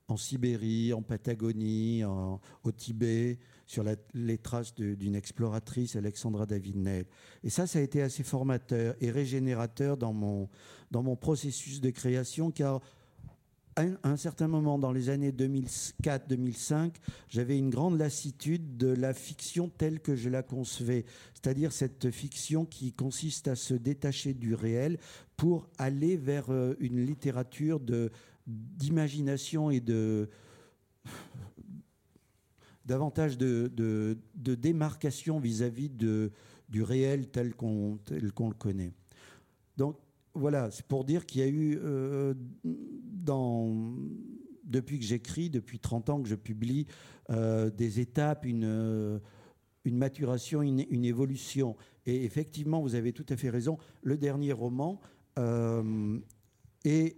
en 0.09 0.17
Sibérie, 0.17 0.93
en 0.93 1.03
Patagonie, 1.03 2.05
au 2.05 2.73
Tibet, 2.73 3.39
sur 3.67 3.85
les 4.15 4.39
traces 4.39 4.75
d'une 4.75 5.15
exploratrice, 5.15 5.97
Alexandra 5.97 6.45
David-Neil. 6.45 7.07
Et 7.43 7.51
ça, 7.51 7.67
ça 7.67 7.79
a 7.79 7.83
été 7.83 8.03
assez 8.03 8.23
formateur 8.23 8.95
et 9.01 9.11
régénérateur 9.11 9.97
dans 9.97 10.13
mon, 10.13 10.49
dans 10.91 11.03
mon 11.03 11.17
processus 11.17 11.81
de 11.81 11.91
création, 11.91 12.51
car 12.51 12.81
à 13.77 13.85
un 14.03 14.17
certain 14.17 14.49
moment 14.49 14.79
dans 14.79 14.93
les 14.93 15.09
années 15.09 15.33
2004-2005, 15.33 16.95
j'avais 17.29 17.57
une 17.57 17.71
grande 17.71 17.99
lassitude 17.99 18.77
de 18.77 18.89
la 18.89 19.15
fiction 19.15 19.69
telle 19.69 20.01
que 20.01 20.15
je 20.15 20.29
la 20.29 20.43
concevais, 20.43 21.05
c'est-à-dire 21.35 21.73
cette 21.73 22.11
fiction 22.11 22.67
qui 22.67 22.93
consiste 22.93 23.49
à 23.49 23.55
se 23.55 23.75
détacher 23.75 24.35
du 24.35 24.55
réel 24.55 24.99
pour 25.37 25.69
aller 25.79 26.17
vers 26.17 26.51
euh, 26.51 26.75
une 26.81 27.05
littérature 27.05 27.81
d'imagination 28.47 29.71
et 29.71 29.81
de 29.81 30.29
davantage 32.85 33.39
de, 33.39 34.19
démarcation 34.35 35.41
vis-à-vis 35.41 35.89
du 35.89 36.83
réel 36.83 37.29
tel 37.29 37.55
qu'on 37.55 37.99
le 38.11 38.55
connaît. 38.55 38.93
Donc 39.77 39.97
voilà, 40.35 40.71
c'est 40.71 40.87
pour 40.87 41.05
dire 41.05 41.27
qu'il 41.27 41.41
y 41.41 41.45
a 41.45 41.49
eu, 41.49 41.79
euh, 41.83 42.35
depuis 43.23 44.99
que 44.99 45.05
j'écris, 45.05 45.51
depuis 45.51 45.79
30 45.79 46.11
ans 46.11 46.23
que 46.23 46.29
je 46.29 46.35
publie, 46.35 46.87
euh, 47.31 47.71
des 47.71 48.01
étapes, 48.01 48.45
une, 48.45 48.65
euh, 48.65 49.19
maturation, 49.85 50.63
une, 50.63 51.05
évolution. 51.05 51.77
Et 52.07 52.25
effectivement, 52.25 52.81
vous 52.81 52.95
avez 52.95 53.13
tout 53.13 53.27
à 53.29 53.37
fait 53.37 53.51
raison, 53.51 53.79
le 54.03 54.17
dernier 54.17 54.53
roman 54.53 55.01
est, 56.85 57.17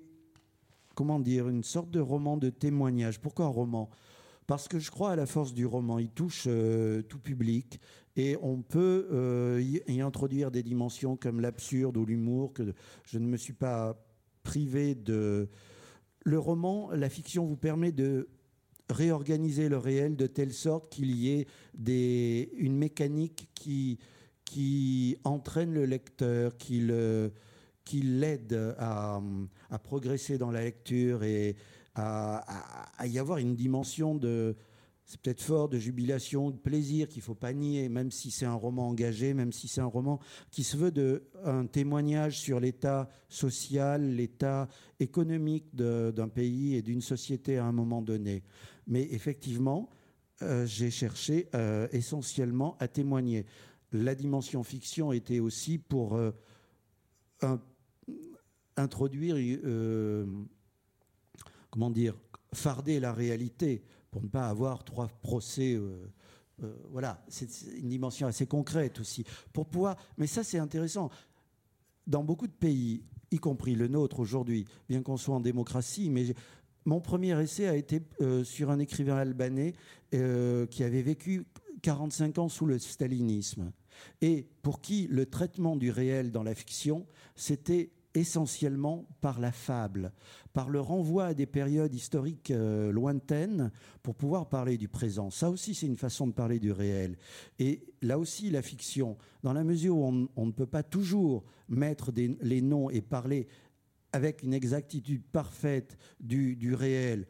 comment 0.94 1.18
dire, 1.18 1.48
une 1.48 1.64
sorte 1.64 1.90
de 1.90 2.00
roman 2.00 2.36
de 2.36 2.50
témoignage. 2.50 3.20
Pourquoi 3.20 3.46
un 3.46 3.48
roman? 3.48 3.90
Parce 4.46 4.68
que 4.68 4.78
je 4.78 4.90
crois 4.90 5.12
à 5.12 5.16
la 5.16 5.26
force 5.26 5.54
du 5.54 5.66
roman. 5.66 5.98
Il 5.98 6.10
touche 6.10 6.48
tout 7.08 7.18
public. 7.18 7.80
Et 8.16 8.36
on 8.42 8.62
peut 8.62 9.08
euh, 9.10 9.60
y, 9.88 10.00
introduire 10.00 10.50
des 10.50 10.62
dimensions 10.62 11.16
comme 11.16 11.40
l'absurde 11.40 11.96
ou 11.96 12.06
l'humour, 12.06 12.52
que 12.52 12.74
je 13.04 13.18
ne 13.18 13.26
me 13.26 13.36
suis 13.36 13.52
pas 13.52 13.96
privé 14.42 14.94
de... 14.94 15.48
Le 16.24 16.38
roman, 16.38 16.90
la 16.92 17.10
fiction 17.10 17.44
vous 17.44 17.56
permet 17.56 17.92
de 17.92 18.28
réorganiser 18.90 19.68
le 19.68 19.78
réel 19.78 20.16
de 20.16 20.26
telle 20.26 20.52
sorte 20.52 20.90
qu'il 20.90 21.14
y 21.14 21.30
ait 21.30 21.46
une 22.56 22.76
mécanique 22.76 23.48
qui, 23.54 23.98
entraîne 25.24 25.72
le 25.72 25.84
lecteur, 25.84 26.56
qui 26.56 26.80
l'aide 28.02 28.74
à, 28.78 29.20
progresser 29.82 30.38
dans 30.38 30.50
la 30.50 30.62
lecture 30.62 31.24
et 31.24 31.56
à 31.94 33.06
y 33.06 33.18
avoir 33.18 33.38
une 33.38 33.54
dimension 33.54 34.14
de, 34.14 34.56
c'est 35.06 35.20
peut-être 35.20 35.42
fort 35.42 35.68
de 35.68 35.78
jubilation, 35.78 36.50
de 36.50 36.56
plaisir 36.56 37.08
qu'il 37.08 37.20
faut 37.20 37.34
pas 37.34 37.52
nier, 37.52 37.88
même 37.90 38.10
si 38.10 38.30
c'est 38.30 38.46
un 38.46 38.54
roman 38.54 38.88
engagé, 38.88 39.34
même 39.34 39.52
si 39.52 39.68
c'est 39.68 39.82
un 39.82 39.86
roman 39.86 40.18
qui 40.50 40.64
se 40.64 40.76
veut 40.76 40.90
de, 40.90 41.24
un 41.44 41.66
témoignage 41.66 42.40
sur 42.40 42.58
l'état 42.58 43.10
social, 43.28 44.14
l'état 44.14 44.66
économique 45.00 45.74
d'un 45.74 46.28
pays 46.28 46.74
et 46.74 46.82
d'une 46.82 47.02
société 47.02 47.58
à 47.58 47.64
un 47.66 47.72
moment 47.72 48.00
donné. 48.00 48.42
Mais 48.86 49.02
effectivement, 49.10 49.90
euh, 50.42 50.64
j'ai 50.64 50.90
cherché 50.90 51.48
euh, 51.54 51.86
essentiellement 51.92 52.76
à 52.80 52.88
témoigner. 52.88 53.44
La 53.92 54.14
dimension 54.14 54.62
fiction 54.64 55.12
était 55.12 55.38
aussi 55.38 55.78
pour 55.78 56.16
euh, 56.16 56.32
introduire, 58.76 59.36
comment 61.70 61.90
dire, 61.90 62.16
farder 62.54 63.00
la 63.00 63.12
réalité 63.12 63.82
pour 64.10 64.22
ne 64.22 64.28
pas 64.28 64.48
avoir 64.48 64.84
trois 64.84 65.08
procès 65.08 65.74
euh, 65.74 66.06
voilà, 66.90 67.24
c'est 67.26 67.48
une 67.76 67.88
dimension 67.88 68.28
assez 68.28 68.46
concrète 68.46 69.00
aussi. 69.00 69.24
Pour 69.52 69.66
pouvoir, 69.66 69.96
mais 70.18 70.28
ça 70.28 70.44
c'est 70.44 70.58
intéressant. 70.58 71.10
Dans 72.06 72.22
beaucoup 72.22 72.46
de 72.46 72.52
pays, 72.52 73.02
y 73.32 73.38
compris 73.38 73.74
le 73.74 73.88
nôtre 73.88 74.20
aujourd'hui, 74.20 74.64
bien 74.88 75.02
qu'on 75.02 75.16
soit 75.16 75.34
en 75.34 75.40
démocratie, 75.40 76.10
mais 76.10 76.32
mon 76.84 77.00
premier 77.00 77.38
essai 77.42 77.66
a 77.66 77.74
été 77.74 78.00
sur 78.44 78.70
un 78.70 78.78
écrivain 78.78 79.16
albanais 79.16 79.72
qui 80.12 80.84
avait 80.84 81.02
vécu 81.02 81.44
45 81.82 82.38
ans 82.38 82.48
sous 82.48 82.66
le 82.66 82.78
stalinisme 82.78 83.72
et 84.20 84.46
pour 84.62 84.80
qui 84.80 85.06
le 85.08 85.26
traitement 85.26 85.76
du 85.76 85.90
réel 85.90 86.32
dans 86.32 86.42
la 86.42 86.54
fiction, 86.54 87.06
c'était 87.36 87.90
essentiellement 88.14 89.08
par 89.20 89.40
la 89.40 89.52
fable, 89.52 90.12
par 90.52 90.70
le 90.70 90.80
renvoi 90.80 91.26
à 91.26 91.34
des 91.34 91.46
périodes 91.46 91.94
historiques 91.94 92.50
euh, 92.50 92.92
lointaines 92.92 93.72
pour 94.02 94.14
pouvoir 94.14 94.48
parler 94.48 94.78
du 94.78 94.88
présent. 94.88 95.30
Ça 95.30 95.50
aussi, 95.50 95.74
c'est 95.74 95.86
une 95.86 95.96
façon 95.96 96.26
de 96.26 96.32
parler 96.32 96.60
du 96.60 96.72
réel. 96.72 97.16
Et 97.58 97.84
là 98.02 98.18
aussi, 98.18 98.50
la 98.50 98.62
fiction, 98.62 99.16
dans 99.42 99.52
la 99.52 99.64
mesure 99.64 99.96
où 99.96 100.28
on, 100.36 100.46
ne 100.46 100.52
peut 100.52 100.66
pas 100.66 100.82
toujours 100.82 101.44
mettre 101.68 102.12
les 102.14 102.62
noms 102.62 102.88
et 102.88 103.00
parler 103.02 103.48
avec 104.12 104.44
une 104.44 104.54
exactitude 104.54 105.24
parfaite 105.24 105.98
du 106.20 106.74
réel, 106.74 107.26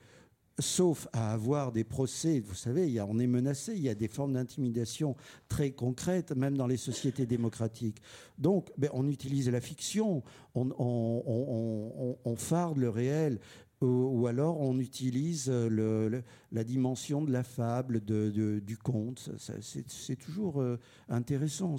sauf 0.59 1.09
à 1.12 1.32
avoir 1.32 1.72
des 1.72 1.84
procès, 1.84 2.40
vous 2.40 2.55
savez, 2.55 3.00
on 3.00 3.18
est 3.18 3.26
menacé, 3.26 3.74
il 3.74 3.82
y 3.82 3.88
a 3.88 3.94
des 3.94 4.09
formes 4.09 4.34
d'intimidation 4.34 5.16
très 5.48 5.72
concrètes, 5.72 6.32
même 6.32 6.57
dans 6.57 6.66
les 6.66 6.76
sociétés 6.76 7.26
démocratiques. 7.26 8.00
Donc, 8.38 8.70
ben, 8.78 8.90
on 8.92 9.09
utilise 9.09 9.48
la 9.48 9.61
fiction, 9.61 10.22
on, 10.55 12.34
farde 12.36 12.78
le 12.78 12.88
réel, 12.88 13.40
ou, 13.80 14.26
alors 14.26 14.61
on 14.61 14.78
utilise 14.78 15.50
la 15.50 16.64
dimension 16.64 17.22
de 17.22 17.32
la 17.32 17.42
fable, 17.42 18.00
du 18.00 18.78
conte. 18.82 19.30
C'est 19.38 20.16
toujours 20.16 20.61
euh, 20.61 20.78
intéressant. 21.09 21.76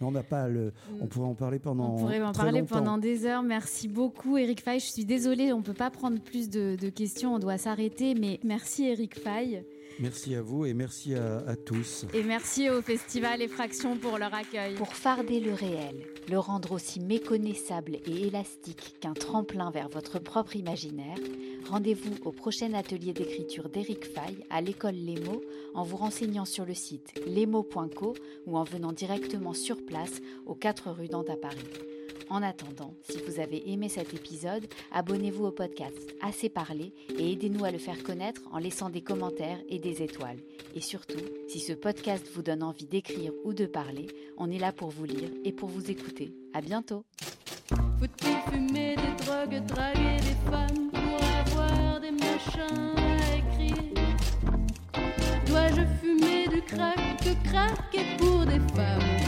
On 0.00 0.10
n'a 0.10 0.22
pas 0.22 0.48
le. 0.48 0.72
On 1.00 1.04
mm. 1.04 1.08
pourrait 1.08 1.28
en 1.28 1.34
parler 1.34 1.58
pendant. 1.58 1.94
On 1.94 1.98
pourrait 1.98 2.22
en 2.22 2.32
parler 2.32 2.62
pendant 2.62 2.98
des 2.98 3.26
heures. 3.26 3.42
Merci 3.42 3.88
beaucoup, 3.88 4.36
Eric 4.36 4.62
Fay. 4.62 4.78
Je 4.80 4.86
suis 4.86 5.04
désolée, 5.04 5.52
on 5.52 5.58
ne 5.58 5.62
peut 5.62 5.74
pas 5.74 5.90
prendre 5.90 6.20
plus 6.20 6.48
de, 6.48 6.76
questions. 6.88 7.34
On 7.34 7.38
doit 7.38 7.58
s'arrêter. 7.58 8.14
Mais 8.14 8.40
merci, 8.44 8.86
Eric 8.86 9.18
Fay. 9.18 9.64
Merci 10.00 10.34
à 10.36 10.42
vous 10.42 10.64
et 10.64 10.74
merci 10.74 11.14
à, 11.14 11.56
tous. 11.56 12.06
Et 12.14 12.22
merci 12.22 12.70
au 12.70 12.80
Festival 12.82 13.42
Effraction 13.42 13.96
pour 13.96 14.18
leur 14.18 14.32
accueil. 14.32 14.74
Pour 14.74 14.94
farder 14.94 15.40
le 15.40 15.52
réel, 15.52 16.06
le 16.28 16.38
rendre 16.38 16.72
aussi 16.72 17.00
méconnaissable 17.00 17.96
et 18.06 18.26
élastique 18.28 18.94
qu'un 19.00 19.14
tremplin 19.14 19.70
vers 19.70 19.88
votre 19.88 20.20
propre 20.20 20.54
imaginaire, 20.54 21.18
rendez-vous 21.68 22.14
au 22.24 22.30
prochain 22.30 22.74
atelier 22.74 23.12
d'écriture 23.12 23.68
d'Eric 23.68 24.04
Fay 24.04 24.36
à 24.50 24.60
l'école 24.60 24.94
Les 24.94 25.20
Mots 25.20 25.42
en 25.74 25.82
vous 25.82 25.96
renseignant 25.96 26.44
sur 26.44 26.64
le 26.64 26.74
site 26.74 27.20
lesmots.co 27.26 28.14
ou 28.46 28.56
en 28.56 28.64
venant 28.64 28.92
directement 28.92 29.52
sur 29.52 29.84
place 29.84 30.20
aux 30.46 30.54
4 30.54 30.90
rue 30.90 31.08
Dante 31.08 31.30
à 31.30 31.36
Paris. 31.36 31.58
En 32.30 32.42
attendant, 32.42 32.92
si 33.08 33.18
vous 33.22 33.40
avez 33.40 33.70
aimé 33.70 33.88
cet 33.88 34.12
épisode, 34.12 34.66
abonnez-vous 34.92 35.46
au 35.46 35.50
podcast 35.50 36.14
Assez 36.20 36.50
parlé 36.50 36.92
et 37.18 37.32
aidez-nous 37.32 37.64
à 37.64 37.70
le 37.70 37.78
faire 37.78 38.02
connaître 38.02 38.42
en 38.52 38.58
laissant 38.58 38.90
des 38.90 39.00
commentaires 39.00 39.58
et 39.68 39.78
des 39.78 40.02
étoiles. 40.02 40.38
Et 40.74 40.80
surtout, 40.80 41.20
si 41.48 41.58
ce 41.58 41.72
podcast 41.72 42.28
vous 42.34 42.42
donne 42.42 42.62
envie 42.62 42.86
d'écrire 42.86 43.32
ou 43.44 43.54
de 43.54 43.64
parler, 43.64 44.08
on 44.36 44.50
est 44.50 44.58
là 44.58 44.72
pour 44.72 44.90
vous 44.90 45.04
lire 45.04 45.30
et 45.44 45.52
pour 45.52 45.70
vous 45.70 45.90
écouter. 45.90 46.34
À 46.52 46.60
bientôt. 46.60 47.04
Dois-je 55.46 55.86
fumer 56.00 56.46
du 56.48 56.62
crack, 56.62 58.18
pour 58.18 58.44
des 58.44 58.60
femmes? 58.74 59.27